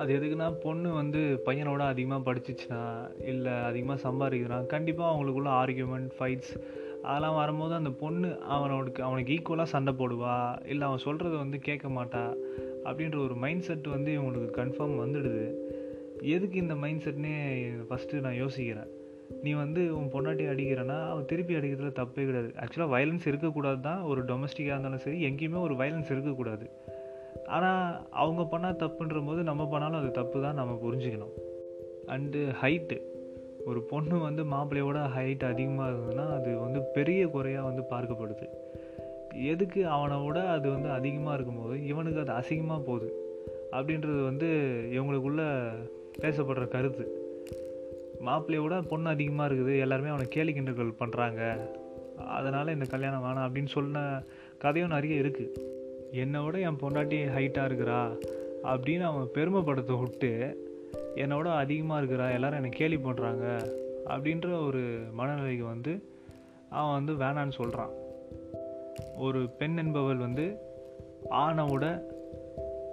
அது 0.00 0.10
எதுக்குன்னா 0.18 0.48
பொண்ணு 0.62 0.88
வந்து 0.92 1.20
பையனோட 1.46 1.82
அதிகமாக 1.92 2.26
படிச்சிச்சுன்னா 2.26 2.80
இல்லை 3.32 3.52
அதிகமாக 3.52 3.98
சம்பாதிக்குதுன்னா 4.08 4.58
கண்டிப்பாக 4.66 5.10
அவங்களுக்குள்ள 5.12 5.52
ஆர்கியூமெண்ட் 5.62 6.10
ஃபைட்ஸ் 6.18 6.52
அதெல்லாம் 7.02 7.38
வரும்போது 7.40 7.74
அந்த 7.74 7.90
பொண்ணு 8.02 8.28
அவனோட 8.54 8.92
அவனுக்கு 9.08 9.34
ஈக்குவலாக 9.36 9.72
சண்டை 9.74 9.92
போடுவா 9.98 10.36
இல்லை 10.64 10.84
அவன் 10.88 11.04
சொல்கிறத 11.04 11.34
வந்து 11.36 11.58
கேட்க 11.58 11.88
மாட்டா 11.88 12.24
அப்படின்ற 12.88 13.18
ஒரு 13.24 13.34
மைண்ட் 13.44 13.62
செட் 13.62 13.86
வந்து 13.86 14.10
இவங்களுக்கு 14.18 14.50
கன்ஃபார்ம் 14.60 15.00
வந்துடுது. 15.04 15.46
எதுக்கு 16.34 16.56
இந்த 16.58 16.74
மைண்ட் 16.74 17.04
செட்னே 17.06 17.36
ஃபஸ்ட்டு 17.88 18.24
நான் 18.26 18.40
யோசிக்கிறேன். 18.42 18.90
நீ 19.44 19.52
வந்து 19.52 19.96
உன் 19.98 20.10
பொண்டாட்டி 20.14 20.44
அடிக்கிறனா 20.52 20.96
அவன் 21.10 21.28
திருப்பி 21.30 21.54
அடிக்கிறதுல 21.58 21.92
தப்பே 21.98 22.24
கிடையாது. 22.28 22.50
ஆக்சுவலாக 22.62 22.92
வயலன்ஸ் 22.94 23.26
இருக்கக்கூடாது 23.30 23.80
தான் 23.80 24.02
ஒரு 24.02 24.20
டொமஸ்டிக்காக 24.22 24.76
இருந்தாலும் 24.76 25.02
சரி 25.06 25.18
எங்கேயுமே 25.28 25.60
ஒரு 25.60 25.74
வயலன்ஸ் 25.74 26.12
இருக்கக்கூடாது. 26.14 26.66
ஆனால் 27.56 27.82
அவங்க 28.10 28.42
பண்ணால் 28.52 28.80
தப்புன்ற 28.82 29.20
போது 29.26 29.42
நம்ம 29.42 29.66
பண்ணாலும் 29.66 30.00
அது 30.00 30.10
தப்பு 30.10 30.42
தான் 30.42 30.58
நம்ம 30.60 30.72
புரிஞ்சுக்கணும். 30.84 31.34
அண்டு 32.14 32.40
ஹைட்டு 32.62 32.98
ஒரு 33.66 33.80
பொண்ணு 33.90 34.16
வந்து 34.18 34.42
மாப்பிள்ளையோட 34.44 34.98
ஹைட் 35.14 35.44
அதிகமாக 35.44 35.90
இருந்ததுன்னா 35.90 36.26
அது 36.38 36.58
வந்து 36.58 36.80
பெரிய 36.96 37.28
குறையாக 37.28 37.68
வந்து 37.68 37.82
பார்க்கப்படுது. 37.92 38.46
எதுக்கு 39.52 39.80
அவனை 39.86 40.24
விட 40.24 40.40
அது 40.48 40.70
வந்து 40.70 40.90
அதிகமாக 40.90 41.34
இருக்கும்போது 41.34 41.86
இவனுக்கு 41.86 42.20
அது 42.20 42.32
அசிங்கமாக 42.40 42.82
போகுது. 42.90 43.08
அப்படின்றது 43.72 44.20
வந்து 44.22 44.48
இவங்களுக்குள்ள 44.96 45.42
பேசப்படுற 46.22 46.68
கருத்து. 46.68 47.06
மாப்பிள்ளையோட 48.26 48.74
பொண்ணு 48.90 49.08
அதிகமாக 49.14 49.48
இருக்குது. 49.48 49.72
எல்லாருமே 49.84 50.12
அவனை 50.12 50.26
கேலி 50.36 50.52
கிண்டல்கள் 50.52 50.98
பண்ணுறாங்க 51.00 51.42
அதனால் 52.36 52.74
இந்த 52.74 52.86
கல்யாணம் 52.92 53.24
வேணாம் 53.24 53.46
அப்படின்னு 53.46 53.72
சொன்ன 53.76 54.04
கதையும் 54.58 54.94
நிறைய 54.96 55.22
இருக்குது 55.22 55.64
என்னை 56.22 56.40
விட 56.44 56.58
என் 56.58 56.80
பொண்டாட்டி 56.82 57.18
ஹைட்டாக 57.36 57.68
இருக்கிறா 57.70 58.00
அப்படின்னு 58.62 59.00
அவன் 59.00 59.32
பெருமைப்படுத்த 59.34 59.94
விட்டு 59.98 60.30
என்னோட 61.14 61.48
அதிகமாக 61.56 62.00
இருக்கிறா 62.02 62.26
எல்லோரும் 62.32 62.58
என்னை 62.60 62.70
கேலி 62.70 62.96
பண்ணுறாங்க 62.96 63.44
அப்படின்ற 64.08 64.48
ஒரு 64.66 64.82
மனநிலைக்கு 65.18 65.64
வந்து 65.66 65.92
அவன் 66.68 66.96
வந்து 66.98 67.12
வேணான்னு 67.24 67.58
சொல்கிறான் 67.60 67.92
ஒரு 69.16 69.40
பெண் 69.58 69.76
என்பவள் 69.76 70.16
வந்து 70.16 70.46
ஆணை 71.28 71.64
விட 71.70 71.86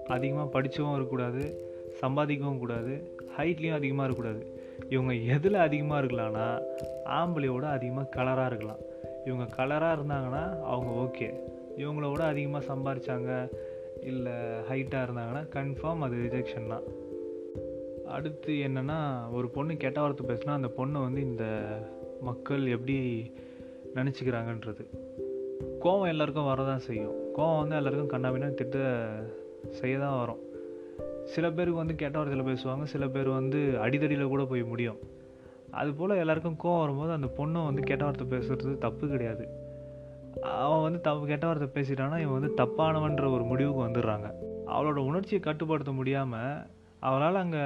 அதிகமாக 0.08 0.50
படித்தவும் 0.50 0.96
இருக்கக்கூடாது 0.96 1.44
சம்பாதிக்கவும் 2.02 2.60
கூடாது 2.60 2.94
ஹைட்லேயும் 3.38 3.80
அதிகமாக 3.80 4.06
இருக்கக்கூடாது. 4.08 4.42
இவங்க 4.90 5.14
எதில் 5.14 5.54
அதிகமாக 5.54 6.06
இருக்கலாம்னா 6.06 6.48
ஆம்பளையோட 7.06 7.64
அதிகமாக 7.64 8.10
கலராக 8.16 8.46
இருக்கலாம். 8.46 8.82
இவங்க 9.26 9.56
கலராக 9.56 9.96
இருந்தாங்கன்னா 9.98 10.62
அவங்க 10.62 10.92
ஓகே 11.06 11.30
இவங்கள 11.78 12.12
விட 12.12 12.24
அதிகமாக 12.24 12.74
சம்பாரித்தாங்க 12.74 13.50
இல்லை 14.02 14.34
ஹைட்டாக 14.70 15.06
இருந்தாங்கன்னா 15.06 15.44
கன்ஃபார்ம் 15.56 16.00
அது 16.00 16.16
ரிஜெக்ஷன் 16.16 16.68
தான். 16.68 16.82
அடுத்து 18.08 18.54
என்னென்னா 18.54 19.32
ஒரு 19.32 19.50
பொண்ணு 19.50 19.78
கெட்ட 19.78 20.02
வார்த்தை 20.02 20.36
பேசுனா 20.36 20.50
அந்த 20.50 20.68
பொண்ணை 20.78 21.02
வந்து 21.02 21.22
இந்த 21.22 21.46
மக்கள் 22.22 22.66
எப்படி 22.66 23.32
நினச்சிக்கிறாங்கன்றது. 23.96 24.84
கோவம் 25.82 26.08
எல்லாருக்கும் 26.08 26.50
வரதான் 26.52 26.78
செய்யும். 26.78 27.16
கோவம் 27.38 27.60
வந்து 27.60 27.76
எல்லாருக்கும் 27.76 28.14
கண்ணாபின்னா 28.14 28.54
திட்ட 28.54 28.78
செய்ய 29.70 29.98
தான் 29.98 30.20
வரும். 30.20 30.42
சில 31.32 31.52
பேருக்கு 31.52 31.82
வந்து 31.82 31.96
கெட்ட 31.96 32.16
வார்த்தையில் 32.20 32.50
பேசுவாங்க 32.52 32.84
சில 32.84 33.08
பேர் 33.08 33.30
வந்து 33.30 33.60
அடிதடியில் 33.86 34.32
கூட 34.34 34.44
போய் 34.46 34.64
முடியும். 34.64 35.00
அதுபோல் 35.72 36.22
எல்லாருக்கும் 36.24 36.58
கோவம் 36.64 36.82
வரும்போது 36.82 37.12
அந்த 37.12 37.28
பொண்ணை 37.38 37.66
வந்து 37.66 37.82
கெட்ட 37.82 38.04
வார்த்தை 38.04 38.28
பேசுகிறது 38.28 38.78
தப்பு 38.78 39.08
கிடையாது. 39.08 39.46
அவன் 40.44 40.82
வந்து 40.82 41.02
தப்பு 41.02 41.26
கெட்ட 41.28 41.46
வார்த்தை 41.48 41.70
பேசிட்டான்னா 41.78 42.20
இவன் 42.20 42.38
வந்து 42.40 42.54
தப்பானவன்ற 42.62 43.32
ஒரு 43.32 43.44
முடிவுக்கு 43.44 43.88
வந்துடுறாங்க. 43.88 44.30
அவளோட 44.68 45.00
உணர்ச்சியை 45.06 45.42
கட்டுப்படுத்த 45.42 45.92
முடியாமல் 45.92 46.66
அவளால் 47.00 47.36
அங்கே 47.36 47.64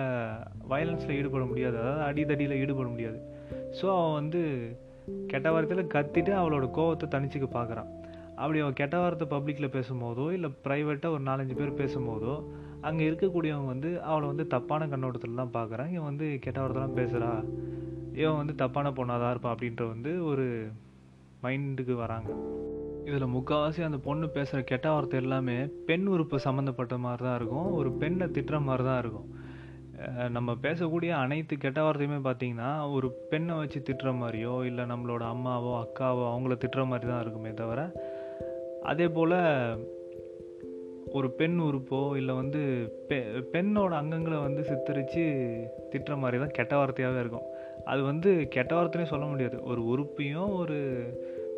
வயலன்ஸில் 0.70 1.18
ஈடுபட 1.18 1.46
முடியாது. 1.46 1.78
அதாவது 1.78 2.02
அடிதடியில் 2.02 2.60
ஈடுபட 2.62 2.88
முடியாது. 2.88 3.20
ஸோ 3.80 3.86
அவன் 3.98 4.14
வந்து 4.14 4.42
கெட்ட 5.28 5.52
வார்த்தையில் 5.52 5.88
கத்திட்டு 5.88 6.32
அவளோட 6.32 6.66
கோவத்தை 6.78 7.08
தனிச்சுக்க 7.16 7.50
பார்க்குறான் 7.60 7.92
அப்படி 8.36 8.60
அவன் 8.60 8.74
கெட்ட 8.74 9.00
வார்த்தை 9.00 9.28
பப்ளிக்கில் 9.28 9.76
பேசும்போதோ 9.78 10.32
இல்லை 10.32 10.50
ப்ரைவேட்டாக 10.66 11.12
ஒரு 11.12 11.24
நாலஞ்சு 11.24 11.56
பேர் 11.56 11.80
பேசும்போதோ 11.82 12.34
அங்கே 12.88 13.04
இருக்கக்கூடியவங்க 13.10 13.72
வந்து 13.74 13.90
அவளை 14.10 14.26
வந்து 14.32 14.46
தப்பான 14.56 14.88
கண்ணோட்டத்தில் 14.92 15.42
தான் 15.42 15.56
பார்க்குறான் 15.58 15.92
இவன் 15.96 16.10
வந்து 16.12 16.28
கெட்ட 16.46 16.58
வார்த்தைலாம் 16.62 17.00
பேசுகிறா 17.00 17.32
இவன் 18.22 18.40
வந்து 18.42 18.56
தப்பான 18.62 18.92
பொண்ணாக 19.00 19.20
தான் 19.24 19.34
இருப்பான் 19.34 19.56
அப்படின்ற 19.56 19.86
வந்து 19.94 20.12
ஒரு 20.30 20.46
மைண்டுக்கு 21.44 21.96
வராங்க. 22.04 22.30
இதில் 23.08 23.34
முக்கால்வாசி 23.34 23.82
அந்த 23.88 24.00
பொண்ணு 24.08 24.28
பேசுகிற 24.30 24.62
கெட்ட 24.72 24.88
வார்த்தை 24.92 25.18
எல்லாமே 25.24 25.58
பெண் 25.90 26.08
உறுப்பு 26.14 26.38
சம்மந்தப்பட்ட 26.46 26.96
மாதிரி 27.04 27.24
தான் 27.24 27.38
இருக்கும். 27.40 27.70
ஒரு 27.80 27.90
பெண்ணை 28.02 28.28
திட்டுற 28.38 28.58
மாதிரி 28.60 28.86
தான் 28.90 29.02
இருக்கும் 29.04 29.30
நம்ம 30.36 30.50
பேசக்கூடிய 30.64 31.12
அனைத்து 31.24 31.54
கெட்ட 31.58 31.80
வார்த்தையுமே 31.82 32.18
பார்த்திங்கன்னா 32.26 32.72
ஒரு 32.96 33.08
பெண்ணை 33.32 33.54
வச்சு 33.58 33.80
திட்டுற 33.88 34.10
மாதிரியோ 34.20 34.56
இல்லை 34.70 34.84
நம்மளோட 34.92 35.24
அம்மாவோ 35.36 35.72
அக்காவோ 35.84 36.26
அவங்கள 36.34 36.56
திட்டுற 36.64 36.84
மாதிரி 36.86 37.08
தான் 37.12 37.24
இருக்குமே 37.24 37.54
தவிர 37.54 37.84
அதே 38.84 39.08
போல் 39.10 39.38
ஒரு 41.12 41.32
பெண் 41.32 41.60
உறுப்போ 41.60 42.18
இல்லை 42.18 42.36
வந்து 42.36 42.62
பெ 43.10 43.18
பெண்ணோட 43.54 43.94
அங்கங்களை 44.02 44.42
வந்து 44.42 44.64
சித்தரித்து 44.64 45.24
திட்டுற 45.92 46.18
மாதிரி 46.18 46.38
தான் 46.38 46.56
கெட்ட 46.58 46.76
வார்த்தையாகவே 46.76 47.20
இருக்கும். 47.20 47.48
அது 47.86 48.04
வந்து 48.04 48.48
கெட்ட 48.48 48.76
வார்த்தையும் 48.76 49.10
சொல்ல 49.10 49.26
முடியாது. 49.26 49.64
ஒரு 49.64 49.86
உறுப்பையும் 49.86 50.56
ஒரு 50.56 50.78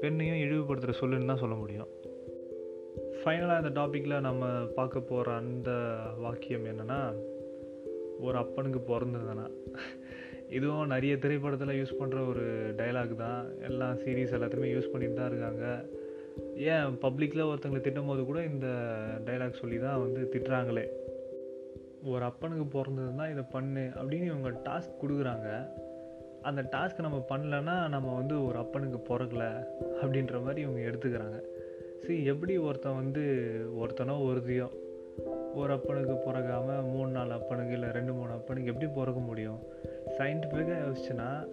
பெண்ணையும் 0.02 0.42
இழிவுபடுத்துகிற 0.46 0.94
சொல்லுன்னு 1.02 1.26
தான் 1.26 1.44
சொல்ல 1.44 1.56
முடியும். 1.56 1.88
ஃபைனலாக 3.24 3.62
இந்த 3.64 3.82
டாப்பிக்கில் 3.82 4.20
நம்ம 4.20 4.46
பார்க்க 4.76 5.00
போகிற 5.00 5.34
அந்த 5.34 5.72
வாக்கியம் 6.20 6.66
என்னென்னா 6.66 7.00
ஒரு 8.20 8.38
அப்பனுக்கு 8.38 8.80
பிறந்ததுனா 8.80 9.48
இதுவும் 10.50 10.88
நிறைய 10.88 11.18
திரைப்படத்தில் 11.18 11.78
யூஸ் 11.80 12.00
பண்ணுற 12.00 12.28
ஒரு 12.28 12.74
டைலாக் 12.78 13.16
தான். 13.16 13.46
எல்லா 13.60 13.92
சீரீஸ் 13.92 14.36
எல்லாத்தையுமே 14.38 14.70
யூஸ் 14.76 14.92
பண்ணிட்டு 14.92 15.14
தான் 15.14 15.32
இருக்காங்க. 15.32 15.66
ஏன் 16.56 16.98
பப்ளிக்கில் 17.02 17.50
ஒருத்தங்களை 17.52 17.82
திட்டும் 17.82 18.08
போது 18.08 18.26
கூட 18.26 18.44
இந்த 18.44 18.68
டைலாக் 19.26 19.60
சொல்லி 19.60 19.80
தான் 19.80 20.00
வந்து 20.00 20.30
திட்டுறாங்களே. 20.34 20.86
ஒரு 22.06 22.24
அப்பனுக்கு 22.24 22.66
பிறந்ததுன்னா 22.80 23.32
இதை 23.32 23.44
பண்ணு 23.52 23.90
அப்படின்னு 23.96 24.26
இவங்க 24.26 24.50
டாஸ்க் 24.50 25.00
கொடுக்குறாங்க. 25.02 25.70
அந்த 26.42 26.62
டாஸ்க்கை 26.62 27.00
நம்ம 27.00 27.26
பண்ணலன்னா 27.30 27.90
நம்ம 27.90 28.16
வந்து 28.16 28.46
ஒரு 28.46 28.58
அப்பனுக்கு 28.58 29.00
பிறக்கல 29.10 29.46
அப்படின்ற 30.02 30.44
மாதிரி 30.44 30.62
இவங்க 30.62 30.80
எடுத்துக்கிறாங்க. 30.80 31.40
சரி 32.02 32.26
எப்படி 32.26 32.58
ஒருத்தன் 32.58 32.96
வந்து 32.96 33.24
ஒருத்தனோ 33.80 34.14
ஒருதியோ 34.24 34.68
ஒரு 35.54 35.74
அப்பனுக்கு 35.74 36.16
பிறகாமல் 36.16 36.84
மூணு 36.84 37.12
நாலு 37.12 37.34
அப்பனுக்கு 37.34 37.74
இல்லை 37.74 37.90
ரெண்டு 37.90 38.14
மூணு 38.14 38.32
அப்பனுக்கு 38.32 38.72
எப்படி 38.72 38.92
பிறக்க 38.92 39.20
முடியும்? 39.20 39.60
சயின்டிஃபிக்காக 40.18 40.80
யோசிச்சுன்னா 40.86 41.48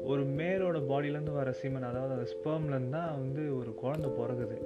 ஒரு 0.00 0.22
மேலோட 0.24 0.78
பாடியிலேருந்து 0.88 1.32
வர 1.32 1.54
சீமன் 1.62 1.88
அதாவது 1.90 2.14
அந்த 2.14 2.30
ஸ்பேம்லேருந்து 2.32 2.90
தான் 2.90 3.20
வந்து 3.20 3.58
ஒரு 3.58 3.74
குழந்த 3.82 4.08
பிறகுது 4.08 4.58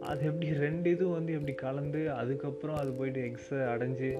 அது 0.00 0.26
எப்படி 0.26 0.52
ரெண்டு 0.52 0.90
இதுவும் 0.90 1.12
வந்து 1.12 1.32
எப்படி 1.32 1.52
கலந்து 1.52 2.12
அதுக்கப்புறம் 2.12 2.76
அது 2.76 2.90
போயிட்டு 2.90 3.20
எக்ஸை 3.20 3.58
அடைஞ்சு 3.58 4.18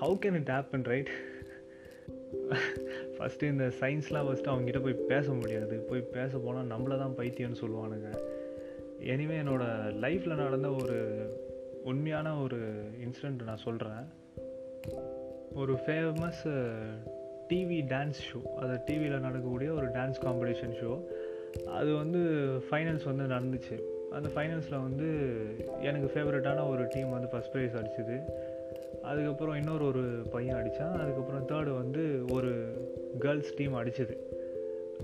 how 0.00 0.14
can 0.20 0.34
it 0.34 0.48
happen 0.48 0.84
right 0.84 1.08
first 3.18 3.42
இந்த 3.42 3.64
சயின்ஸ்லாம் 3.80 4.26
ஃபஸ்ட்டு 4.26 4.50
அவங்ககிட்ட 4.52 4.82
போய் 4.82 4.92
பேச 4.92 5.32
முடியாது. 5.32 5.76
போய் 5.76 6.00
பேச 6.00 6.38
போனால் 6.38 6.66
நம்மளை 6.66 6.98
தான் 6.98 7.14
பைத்தியம்னு 7.16 7.60
சொல்லுவானுங்க. 7.62 8.18
எனிவே 9.00 9.36
என்னோடய 9.42 9.92
லைஃப்பில் 10.00 10.34
நடந்த 10.34 10.70
ஒரு 10.70 10.98
உண்மையான 11.84 12.36
ஒரு 12.36 12.56
இன்சிடெண்ட் 13.04 13.42
நான் 13.42 13.56
சொல்கிறேன் 13.56 14.08
ஒரு 15.54 15.72
ஃபேமஸ் 15.72 16.44
டிவி 17.52 17.80
டான்ஸ் 17.94 18.20
ஷோ 18.28 18.46
அது 18.56 18.80
டிவியில் 18.86 19.20
நடக்கக்கூடிய 19.20 19.72
ஒரு 19.72 19.86
டான்ஸ் 19.86 20.20
காம்படிஷன் 20.22 20.74
ஷோ 20.82 20.92
அது 21.66 21.94
வந்து 21.94 22.18
ஃபைனல்ஸ் 22.70 23.04
வந்து 23.04 23.34
நடந்துச்சு. 23.34 23.76
அந்த 24.10 24.28
ஃபைனல்ஸில் 24.34 24.82
வந்து 24.82 25.08
எனக்கு 25.82 26.08
ஃபேவரட்டான 26.14 26.68
ஒரு 26.68 26.86
டீம் 26.90 27.10
வந்து 27.10 27.28
ஃபஸ்ட் 27.32 27.56
ப்ரைஸ் 27.56 27.76
அடிச்சுது. 27.80 28.16
அதுக்கப்புறம் 29.02 29.54
இன்னொரு 29.54 29.86
ஒரு 29.86 30.02
பையன் 30.30 30.56
அடித்தான் 30.56 30.98
அதுக்கப்புறம் 31.02 31.46
தேர்டு 31.48 31.74
வந்து 31.74 32.24
ஒரு 32.30 32.52
கேர்ள்ஸ் 33.20 33.54
டீம் 33.56 33.74
அடிச்சது. 33.74 34.16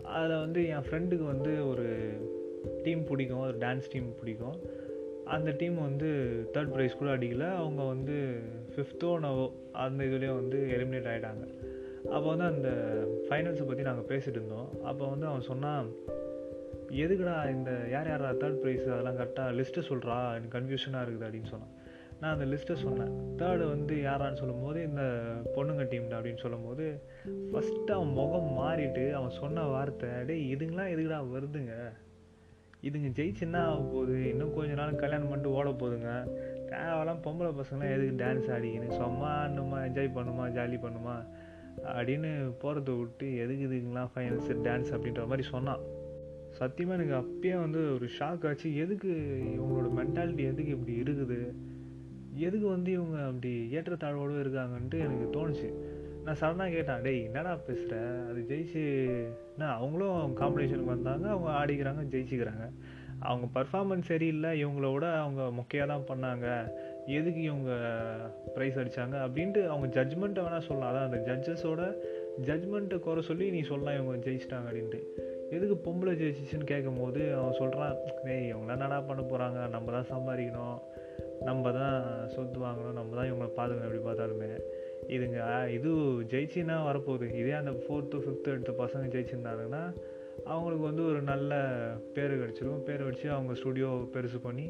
அதில் 0.03 0.39
வந்து 0.39 0.67
என் 0.67 0.87
ஃப்ரெண்டுக்கு 0.91 1.25
வந்து 1.25 1.69
ஒரு 1.69 1.87
டீம் 2.83 3.05
பிடிக்கும். 3.05 3.39
ஒரு 3.39 3.57
டான்ஸ் 3.59 3.91
டீம் 3.93 4.15
பிடிக்கும். 4.21 4.59
அந்த 5.25 5.51
டீம் 5.51 5.81
வந்து 5.81 6.07
தேர்ட் 6.55 6.73
ப்ரைஸ் 6.75 6.97
கூட 6.97 7.17
அடிக்கல. 7.17 7.55
அவங்க 7.55 7.83
வந்து 7.83 8.39
ஃபிஃப்த்தோ 8.75 9.11
நவோ 9.27 9.53
அந்த 9.73 10.05
இதுலேயும் 10.05 10.35
வந்து 10.35 10.59
எலிமினேட் 10.77 11.11
ஆகிட்டாங்க 11.13 11.47
அப்போ 12.13 12.35
வந்து 12.35 12.45
அந்த 12.45 12.71
ஃபைனல்ஸை 13.27 13.65
பற்றி 13.67 13.83
நாங்கள் 13.83 14.09
பேசிகிட்டு 14.11 14.39
இருந்தோம் 14.41 14.69
அப்போ 14.83 15.05
வந்து 15.07 15.27
அவன் 15.27 15.49
சொன்னான் 15.51 15.89
எதுக்குடா 17.05 17.51
இந்த 17.51 17.71
யார் 17.91 18.09
யாரா 18.09 18.31
தேர்ட் 18.43 18.61
ப்ரைஸ் 18.63 18.85
அதெல்லாம் 18.93 19.19
கரெக்டாக 19.19 19.57
லிஸ்ட்டு 19.59 19.89
சொல்கிறா 19.89 20.17
எனக்கு 20.37 20.59
கன்ஃபியூஷனாக 20.59 21.05
இருக்குது 21.05 21.27
அப்படின்னு 21.29 21.53
சொன்னான். 21.55 21.75
நான் 22.21 22.33
அந்த 22.33 22.45
லிஸ்ட்டை 22.45 22.75
சொன்னேன். 22.75 23.11
தேர்டு 23.41 23.65
வந்து 23.69 23.95
யாரான்னு 23.97 24.41
சொல்லும் 24.41 24.63
போது 24.63 24.79
இந்த 24.83 25.03
பொண்ணுங்க 25.57 25.89
டீம் 25.89 26.09
அப்படின்னு 26.11 26.43
சொல்லும் 26.45 26.65
போது 26.65 26.85
ஃபஸ்ட்டு 27.51 27.95
அவன் 27.97 28.15
முகம் 28.21 28.51
மாறிட்டு 28.59 29.05
அவன் 29.13 29.31
சொன்ன 29.31 29.67
வார்த்தை 29.75 30.11
டே 30.31 30.37
இதுங்களாம் 30.55 30.93
எதுக்குடா 30.95 31.21
வருதுங்க? 31.35 31.75
இதுங்க 32.89 33.09
ஜெயிச்சுன்னா 33.19 33.61
ஆக 33.69 33.79
போகுது? 33.83 34.29
இன்னும் 34.29 34.55
கொஞ்ச 34.55 34.75
நாள் 34.75 35.01
கல்யாணம் 35.03 35.29
பண்ணிட்டு 35.29 35.53
ஓட 35.53 35.69
போகுதுங்க 35.71 36.11
தேவையெல்லாம் 36.71 37.23
பொம்பளை 37.27 37.53
பசங்களாம் 37.61 37.95
எதுக்கு 37.97 38.25
டான்ஸ் 38.25 38.51
ஆடிக்கணும் 38.57 38.99
சும்மா 39.03 39.31
ஆடணுமா 39.45 39.79
என்ஜாய் 39.89 40.17
பண்ணுமா 40.19 40.47
ஜாலி 40.59 40.79
பண்ணுமா? 40.87 41.17
அப்படின்னு 41.85 42.31
போகிறத 42.63 42.99
விட்டு 42.99 43.37
எதுக்கு 43.37 43.67
இதுங்களாம் 43.69 44.11
ஃபைனல்ஸ் 44.15 44.51
டான்ஸ் 44.67 44.93
அப்படின்ற 44.93 45.27
மாதிரி 45.27 45.49
சொன்னான். 45.49 45.81
சத்தியமாக 46.51 47.03
எனக்கு 47.03 47.17
அப்பயே 47.23 47.61
வந்து 47.61 47.95
ஒரு 47.95 48.09
ஷாக் 48.19 48.47
ஆச்சு. 48.49 48.77
எதுக்கு 48.77 49.11
இவங்களோட 49.57 49.89
மென்டாலிட்டி 49.97 50.45
எதுக்கு 50.53 50.77
இப்படி 50.77 51.03
இருக்குது? 51.03 51.55
எதுக்கு 52.35 52.69
வந்து 52.69 52.93
இவங்க 52.93 53.25
அப்படி 53.25 53.69
ஏற்றத்தாழ்வோடு 53.71 54.43
இருக்காங்கன்ட்டு 54.45 54.99
எனக்கு 54.99 55.27
தோணுச்சு. 55.33 55.73
நான் 56.25 56.39
சடனாக 56.41 56.71
கேட்டேன் 56.71 57.03
டேய் 57.03 57.25
என்னடா 57.25 57.55
பேசுகிற 57.55 58.25
அது 58.31 58.47
ஜெயிச்சு 58.49 58.83
என்ன 59.53 59.71
அவங்களும் 59.73 60.37
காம்படிஷனுக்கு 60.37 60.95
வந்தாங்க 60.97 61.29
அவங்க 61.29 61.51
ஆடிக்கிறாங்க 61.61 62.03
ஜெயிச்சுக்கிறாங்க. 62.15 62.71
அவங்க 63.19 63.47
பர்ஃபார்மன்ஸ் 63.61 64.11
சரியில்லை 64.11 64.65
இவங்களோட 64.65 65.15
அவங்க 65.15 65.43
மொக்கையாக 65.61 65.87
தான் 65.87 66.09
பண்ணாங்க. 66.11 66.73
எதுக்கு 67.17 67.41
இவங்க 67.43 67.73
ப்ரைஸ் 68.55 68.79
அடித்தாங்க 68.81 69.17
அப்படின்ட்டு 69.25 69.61
அவங்க 69.73 69.87
ஜட்ஜ்மெண்ட்டை 69.97 70.43
வேணால் 70.45 70.67
சொல்லலாம். 70.69 70.91
அதான் 70.91 71.09
அந்த 71.09 71.19
ஜட்ஜஸோட 71.29 71.83
ஜட்ஜ்மெண்ட்டை 72.49 72.99
குறை 73.07 73.23
சொல்லி 73.29 73.47
நீ 73.55 73.61
சொல்லலாம் 73.71 73.97
இவங்க 73.99 74.15
ஜெயிச்சிட்டாங்க 74.27 74.69
அப்படின்ட்டு. 74.71 75.01
எதுக்கு 75.57 75.77
பொம்பளை 75.87 76.13
ஜெயிச்சிச்சுன்னு 76.23 76.67
கேட்கும் 76.73 77.01
போது 77.03 77.21
அவன் 77.39 77.59
சொல்கிறான் 77.61 77.95
ஏய் 78.35 78.49
இவங்களாம் 78.51 78.77
என்னடா 78.79 78.99
பண்ண 79.11 79.23
போகிறாங்க 79.23 79.59
நம்ம 79.75 79.93
தான் 79.97 80.11
சம்பாதிக்கணும். 80.13 80.79
நம்ம 81.49 81.73
தான் 81.79 81.97
சொத்து 82.35 82.59
வாங்கணும். 82.67 82.99
நம்ம 83.01 83.17
தான் 83.19 83.29
இவங்களை 83.31 83.51
பார்த்துக்கணும் 83.57 83.89
எப்படி 83.89 84.05
பார்த்தாலுமே. 84.09 84.51
இதுங்க 85.17 85.41
இது 85.77 85.91
ஜெயிச்சின்னா 86.33 86.77
வரப்போகுது? 86.91 87.27
இதே 87.41 87.55
அந்த 87.63 87.75
ஃபோர்த்து 87.83 88.23
ஃபிஃப்த்து 88.25 88.55
எடுத்த 88.55 88.73
பசங்க 88.85 89.05
ஜெயிச்சிருந்தாங்கன்னா 89.15 89.83
அவங்களுக்கு 90.53 90.85
வந்து 90.91 91.05
ஒரு 91.11 91.21
நல்ல 91.33 91.53
பேர் 92.17 92.41
கிடச்சிரும். 92.43 92.83
பேர் 92.89 93.09
வச்சு 93.09 93.27
அவங்க 93.37 93.55
ஸ்டுடியோ 93.61 93.91
பெருசு 94.17 94.39
பண்ணி 94.43 94.67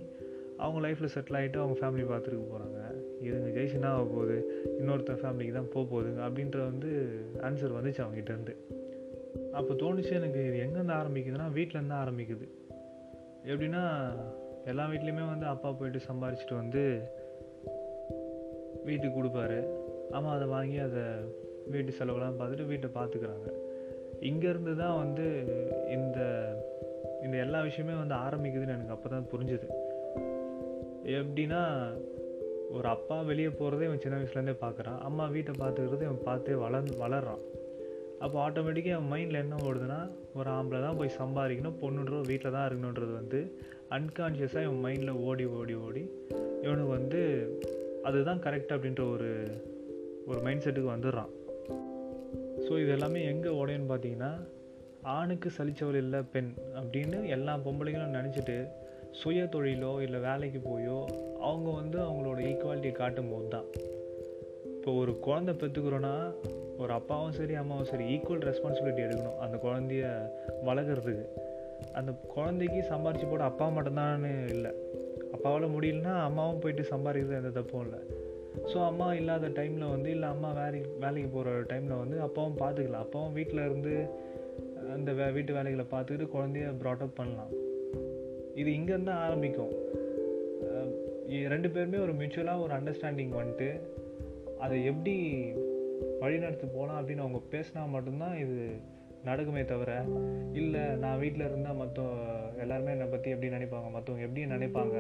அவங்க 0.62 0.80
லைஃப்பில் 0.84 1.12
செட்டில் 1.14 1.38
ஆகிட்டு 1.40 1.58
அவங்க 1.62 1.76
ஃபேமிலி 1.80 2.04
பார்த்துட்டு 2.10 2.38
போகிறாங்க 2.52 2.78
இதுங்க 3.26 3.50
ஜெயிச்சுன்னா 3.56 3.90
ஆக 3.96 4.04
போகுது? 4.14 4.36
இன்னொருத்தர் 4.80 5.20
ஃபேமிலிக்கு 5.22 5.54
தான் 5.58 5.70
போக 5.74 5.84
போகுதுங்க 5.90 6.20
அப்படின்ற 6.26 6.58
வந்து 6.70 6.90
ஆன்சர் 7.48 7.76
வந்துச்சு 7.78 8.02
அவங்ககிட்டருந்து 8.04 8.54
அப்போ 9.58 9.72
தோணுச்சு 9.74 10.12
எனக்கு 10.20 10.40
இது 10.48 10.56
எங்கேருந்து 10.64 10.94
ஆரம்பிக்குதுன்னா 11.00 11.46
வீட்டிலேருந்து 11.56 11.96
ஆரம்பிக்குது. 12.02 12.46
எப்படின்னா 13.50 13.82
எல்லா 14.64 14.84
வீட்லேயுமே 14.86 15.24
வந்து 15.28 15.46
அப்பா 15.46 15.68
போயிட்டு 15.70 16.00
சம்பாரிச்சிட்டு 16.08 16.54
வந்து 16.54 16.82
வீட்டுக்கு 18.84 19.14
கொடுப்பாரு. 19.18 19.58
அம்மா 20.10 20.30
அதை 20.34 20.48
வாங்கி 20.48 20.78
அதை 20.78 21.04
வீட்டு 21.72 21.96
செலவுலாம் 21.98 22.38
பார்த்துட்டு 22.38 22.66
வீட்டை 22.66 22.90
பார்த்துக்கிறாங்க 22.94 23.48
இங்கேருந்து 24.28 24.72
தான் 24.76 24.96
வந்து 25.02 25.26
இந்த 25.96 26.18
இந்த 27.24 27.36
எல்லா 27.36 27.60
விஷயமே 27.60 27.94
வந்து 27.94 28.14
ஆரம்பிக்குதுன்னு 28.14 28.76
எனக்கு 28.76 28.94
அப்போ 28.96 29.08
தான் 29.08 29.28
புரிஞ்சுது. 29.32 29.68
எப்படின்னா 31.16 31.60
ஒரு 32.76 32.86
அப்பா 32.88 33.16
வெளியே 33.28 33.50
போகிறதே 33.50 33.86
இவன் 33.88 34.02
சின்ன 34.02 34.16
வயசுலேருந்தே 34.18 34.54
பார்க்குறான். 34.64 34.98
அம்மா 35.08 35.24
வீட்டை 35.34 35.52
பார்த்துக்கிறது 35.60 36.06
இவன் 36.08 36.26
பார்த்து 36.26 36.58
வளர் 36.64 36.90
வளர்றான். 37.02 37.42
அப்போ 38.24 38.36
ஆட்டோமேட்டிக்காக 38.44 38.96
அவன் 38.96 39.10
மைண்டில் 39.12 39.42
என்ன 39.42 39.56
ஓடுதுன்னா 39.68 39.98
ஒரு 40.38 40.48
ஆம்பளை 40.50 40.80
தான் 40.80 40.98
போய் 41.00 41.18
சம்பாதிக்கணும் 41.18 41.78
பொண்ணுன்ற 41.82 42.20
வீட்டில் 42.30 42.54
தான் 42.56 42.66
இருக்கணுன்றது 42.68 43.12
வந்து 43.20 43.40
அன்கான்ஷியஸாக 43.96 44.64
இவன் 44.66 44.84
மைண்டில் 44.86 45.20
ஓடி 45.28 45.44
ஓடி 45.58 45.74
ஓடி 45.86 46.02
இவனுக்கு 46.64 46.92
வந்து 46.98 47.20
அதுதான் 48.08 48.42
கரெக்ட் 48.46 48.74
அப்படின்ற 48.76 49.02
ஒரு 49.14 49.30
ஒரு 50.26 50.40
மைண்ட் 50.46 50.64
செட்டுக்கு 50.64 50.94
வந்துடுறான். 50.94 51.30
ஸோ 52.64 52.72
இது 52.82 52.90
எல்லாமே 52.96 53.20
எங்கே 53.32 53.50
உடையன்னு 53.60 53.90
பார்த்தீங்கன்னா 53.92 54.32
ஆணுக்கு 55.16 55.48
சலித்தவள் 55.58 56.00
இல்லை 56.04 56.20
பெண் 56.32 56.50
அப்படின்னு 56.80 57.18
எல்லா 57.36 57.52
பொம்பளைங்களும் 57.66 58.16
நினச்சிட்டு 58.18 58.56
சுய 59.12 59.44
தொழிலோ 59.44 60.02
இல்லை 60.02 60.20
வேலைக்கு 60.20 60.58
போயோ 60.58 61.06
அவங்க 61.40 61.70
வந்து 61.70 61.98
அவங்களோட 61.98 62.38
ஈக்குவாலிட்டியை 62.40 62.92
காட்டும் 62.92 63.30
போது 63.30 63.48
தான் 63.48 63.64
இப்போ 64.76 64.92
ஒரு 64.92 65.18
குழந்தை 65.18 65.54
பெற்றுக்கிறோன்னா 65.54 66.34
ஒரு 66.76 66.92
அப்பாவும் 66.92 67.32
சரி 67.32 67.54
அம்மாவும் 67.54 67.84
சரி 67.84 68.04
ஈக்குவல் 68.04 68.44
ரெஸ்பான்சிபிலிட்டி 68.50 69.02
எடுக்கணும். 69.02 69.38
அந்த 69.38 69.56
குழந்தைய 69.56 70.30
வளர்க்குறதுக்கு. 70.64 71.26
அந்த 71.92 72.12
குழந்தைக்கு 72.12 72.84
சம்பாரிச்சு 72.90 73.30
போட 73.30 73.44
அப்பா 73.44 73.68
மட்டும்தான்னு 73.68 74.48
இல்லை. 74.48 74.70
அப்பாவால் 75.32 75.74
முடியலன்னா 75.74 76.14
அம்மாவும் 76.20 76.58
போயிட்டு 76.58 76.82
சம்பாதிக்கிறது 76.82 77.36
எந்த 77.36 77.48
தப்பும் 77.48 77.82
இல்லை. 77.82 78.00
ஸோ 78.72 78.86
அம்மா 78.86 79.14
இல்லாத 79.14 79.48
டைமில் 79.48 79.90
வந்து 79.90 80.10
இல்லை 80.10 80.28
அம்மா 80.28 80.52
வேலைக்கு 80.52 80.90
வேலைக்கு 80.98 81.28
போகிற 81.28 81.60
டைமில் 81.60 81.98
வந்து 81.98 82.20
அப்பாவும் 82.20 82.58
பார்த்துக்கலாம் 82.60 83.04
அப்பாவும் 83.06 83.32
வீட்டில் 83.32 83.64
இருந்து 83.64 84.14
அந்த 84.92 85.12
வே 85.12 85.30
வீட்டு 85.30 85.52
வேலைகளை 85.52 85.86
பார்த்துக்கிட்டு 85.90 86.34
குழந்தைய 86.36 86.68
ப்ராட்டப் 86.82 87.14
பண்ணலாம். 87.14 87.52
இது 88.60 88.70
இங்கேருந்து 88.70 89.10
தான் 89.10 89.24
ஆரம்பிக்கும் 89.26 89.72
ரெண்டு 91.52 91.68
பேருமே 91.70 91.98
ஒரு 91.98 92.12
மியூச்சுவலாக 92.12 92.62
ஒரு 92.64 92.72
அண்டர்ஸ்டாண்டிங் 92.74 93.32
வந்துட்டு 93.40 93.68
அதை 94.58 94.76
எப்படி 94.90 95.14
வழிநடத்தி 96.22 96.66
போகலாம் 96.74 96.98
அப்படின்னு 97.00 97.24
அவங்க 97.24 97.40
பேசினா 97.50 97.82
மட்டும்தான் 97.88 98.36
இது 98.44 98.58
நடக்குமே 99.24 99.62
தவிர 99.64 99.92
இல்லை 100.52 100.82
நான் 101.04 101.18
வீட்டில் 101.18 101.46
இருந்தால் 101.48 101.80
மற்ற 101.82 102.02
எல்லாருமே 102.58 102.90
என்னை 102.90 103.06
பற்றி 103.06 103.30
எப்படி 103.30 103.50
நினைப்பாங்க? 103.54 103.88
மற்றவங்க 103.96 104.26
எப்படி 104.26 104.44
நினைப்பாங்க? 104.54 104.96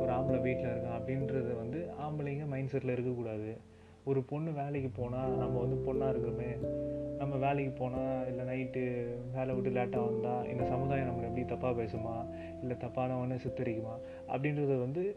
ஒரு 0.00 0.10
ஆம்பளை 0.18 0.40
வீட்டில் 0.46 0.72
இருக்கான் 0.72 0.98
அப்படின்றது 0.98 1.52
வந்து 1.62 1.80
ஆம்பளைங்க 2.06 2.46
மைண்ட் 2.52 2.72
செட்டில் 2.74 2.94
இருக்கக்கூடாது. 2.96 3.52
ஒரு 4.04 4.22
பொண்ணு 4.22 4.52
வேலைக்கு 4.52 4.90
போனால் 4.90 5.36
நம்ம 5.36 5.60
வந்து 5.60 5.92
பொண்ணாக 5.92 6.08
இருக்கிறோமே 6.08 6.58
நம்ம 7.16 7.36
வேலைக்கு 7.36 7.72
போனால் 7.72 8.26
இல்லை 8.28 8.44
நைட்டு 8.44 9.06
வேலை 9.34 9.54
விட்டு 9.54 9.70
லேட்டாக 9.70 10.04
வந்தால் 10.04 10.48
இந்த 10.48 10.64
சமுதாயம் 10.64 11.08
நம்மளை 11.08 11.36
எப்படி 11.36 11.42
தப்பாக 11.42 11.86
பேசுமா? 11.86 12.26
இல்லை 12.60 12.76
தப்பானவனே 12.76 13.38
சித்தரிக்குமா? 13.46 13.96
அப்படின்றது 14.28 14.78
வந்து 14.78 15.16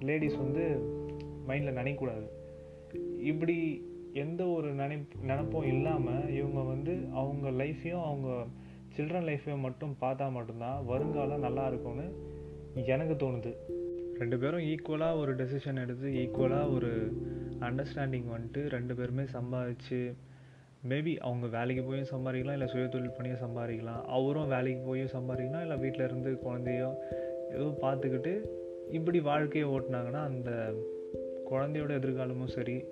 லேடிஸ் 0.00 0.36
வந்து 0.36 0.80
மைண்டில் 1.48 1.78
நினைக்கக்கூடாது. 1.80 2.28
இப்படி 3.20 3.88
எந்த 4.12 4.46
ஒரு 4.46 4.72
நினைப் 4.72 5.08
நினப்பும் 5.26 5.64
இல்லாமல் 5.64 6.34
இவங்க 6.34 6.60
வந்து 6.60 6.96
அவங்க 7.12 7.64
லைஃப்பையும் 7.64 8.04
அவங்க 8.04 8.44
சில்ட்ரன் 8.96 9.36
லைஃப்பையும் 9.36 9.60
மட்டும் 9.60 9.96
பார்த்தா 10.00 10.30
மட்டும்தான் 10.32 10.84
வருங்காலம் 10.84 11.40
நல்லா 11.40 11.66
இருக்கும்னு 11.66 12.14
எனக்கு 12.74 13.26
தோணுது. 13.26 13.54
ரெண்டு 14.18 14.38
பேரும் 14.38 14.60
ஈக்குவலாக 14.60 15.18
ஒரு 15.18 15.34
டெசிஷன் 15.34 15.82
எடுத்து 15.82 16.10
ஈக்குவலாக 16.10 16.74
ஒரு 16.74 17.12
அண்டர்ஸ்டாண்டிங் 17.60 18.28
வந்துட்டு 18.34 18.68
ரெண்டு 18.68 18.94
பேருமே 18.94 19.22
சம்பாதிச்சு 19.22 20.00
மேபி 20.88 21.16
அவங்க 21.16 21.46
வேலைக்கு 21.46 21.82
போயும் 21.84 22.12
சம்பாதிக்கலாம் 22.12 22.52
இல்லை 22.52 22.66
சுய 22.66 22.86
தொழில் 22.86 23.16
பண்ணியும் 23.18 23.42
சம்பாதிக்கலாம். 23.46 24.04
அவரும் 24.06 24.48
வேலைக்கு 24.48 24.82
போயும் 24.86 25.12
சம்பாதிக்கலாம் 25.16 25.60
இல்லை 25.60 25.76
வீட்டில் 25.76 26.04
இருந்து 26.04 26.38
குழந்தையோ 26.38 27.02
ஏதோ 27.50 27.66
பார்த்துக்கிட்டு 27.82 28.32
இப்படி 28.90 29.20
வாழ்க்கையை 29.20 29.70
ஓட்டினாங்கன்னா 29.70 30.22
அந்த 30.30 30.50
குழந்தையோட 31.50 31.92
எதிர்காலமும் 32.00 32.54
சரி 32.56 32.84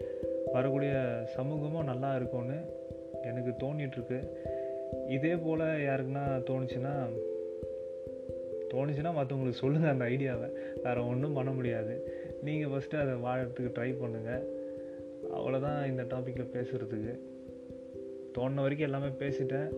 வரக்கூடிய 0.52 0.92
சமூகமும் 1.34 1.84
நல்லா 1.84 2.16
இருக்கும்னு 2.16 2.58
எனக்கு 3.22 3.66
தோணிகிட்ருக்கு 3.66 4.28
இதே 5.08 5.36
போல் 5.36 5.60
யாருக்குன்னா 5.60 6.24
தோணுச்சுன்னா 6.50 6.94
தோணுச்சுன்னா 8.72 9.10
மற்றவங்களுக்கு 9.18 9.62
சொல்லுங்கள் 9.64 9.90
அந்த 9.90 10.04
ஐடியாவை. 10.04 10.48
வேறு 10.82 11.06
ஒன்றும் 11.06 11.32
பண்ண 11.32 11.50
முடியாது. 11.50 11.94
நீங்கள் 12.42 12.70
ஃபஸ்ட்டு 12.70 13.00
அதை 13.02 13.14
வாழறதுக்கு 13.14 13.76
ட்ரை 13.78 13.90
பண்ணுங்கள் 14.02 14.44
அவ்வளோதான் 15.34 15.86
இந்த 15.86 16.02
டாப்பிக்கில் 16.02 16.52
பேசுகிறதுக்கு 16.54 17.18
தோணுன 18.38 18.62
வரைக்கும் 18.64 18.88
எல்லாமே 18.88 19.06
பேசிட்டேன். 19.06 19.68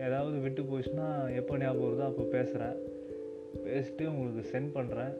ஏதாவது 0.00 0.38
விட்டு 0.38 0.62
போச்சுன்னா 0.62 1.34
எப்போ 1.34 1.58
ஞாபகம் 1.58 1.88
வருதோ 1.88 2.04
அப்போ 2.04 2.22
பேசுகிறேன் 2.22 2.76
பேசிட்டு 3.64 4.06
உங்களுக்கு 4.06 4.42
சென்ட் 4.52 4.70
பண்ணுறேன் 4.74 5.14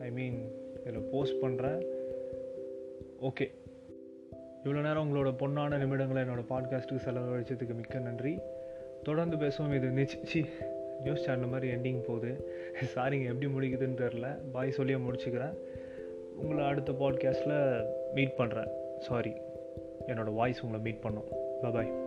ஐ 0.00 0.10
மீன் 0.10 0.52
இதில் 0.86 1.08
போஸ்ட் 1.12 1.42
பண்ணுறேன் 1.42 1.86
ஓகே 3.22 3.46
இவ்வளோ 4.64 4.80
நேரம் 4.80 5.04
உங்களோட 5.04 5.28
பொண்ணான 5.28 5.76
நிமிடங்களை 5.78 6.22
என்னோடய 6.22 6.44
பாட்காஸ்ட்டுக்கு 6.50 7.04
செலவழிச்சதுக்கு 7.04 7.74
மிக்க 7.74 7.98
நன்றி. 7.98 8.38
தொடர்ந்து 9.02 9.36
பேசுவோம். 9.36 9.74
இது 9.74 9.88
நிச்சி 9.88 10.46
நியூஸ் 11.02 11.24
சேனல் 11.24 11.48
மாதிரி 11.48 11.74
எண்டிங் 11.74 12.02
போகுது. 12.06 12.50
சாரிங்க 12.94 13.26
எப்படி 13.26 13.46
முடிக்குதுன்னு 13.46 14.00
தெரில 14.00 14.50
பாய் 14.52 14.70
சொல்லியே 14.70 14.98
முடிச்சுக்கிறேன். 14.98 15.54
உங்களை 16.36 16.64
அடுத்த 16.64 16.92
பாட்காஸ்ட்டில் 16.92 17.84
மீட் 18.14 18.34
பண்ணுறேன் 18.38 18.70
சாரி 18.98 19.34
என்னோடய 20.06 20.34
வாய்ஸ் 20.34 20.62
உங்களை 20.62 20.80
மீட் 20.80 21.02
பண்ணோம். 21.02 21.34
பாய் 21.62 22.05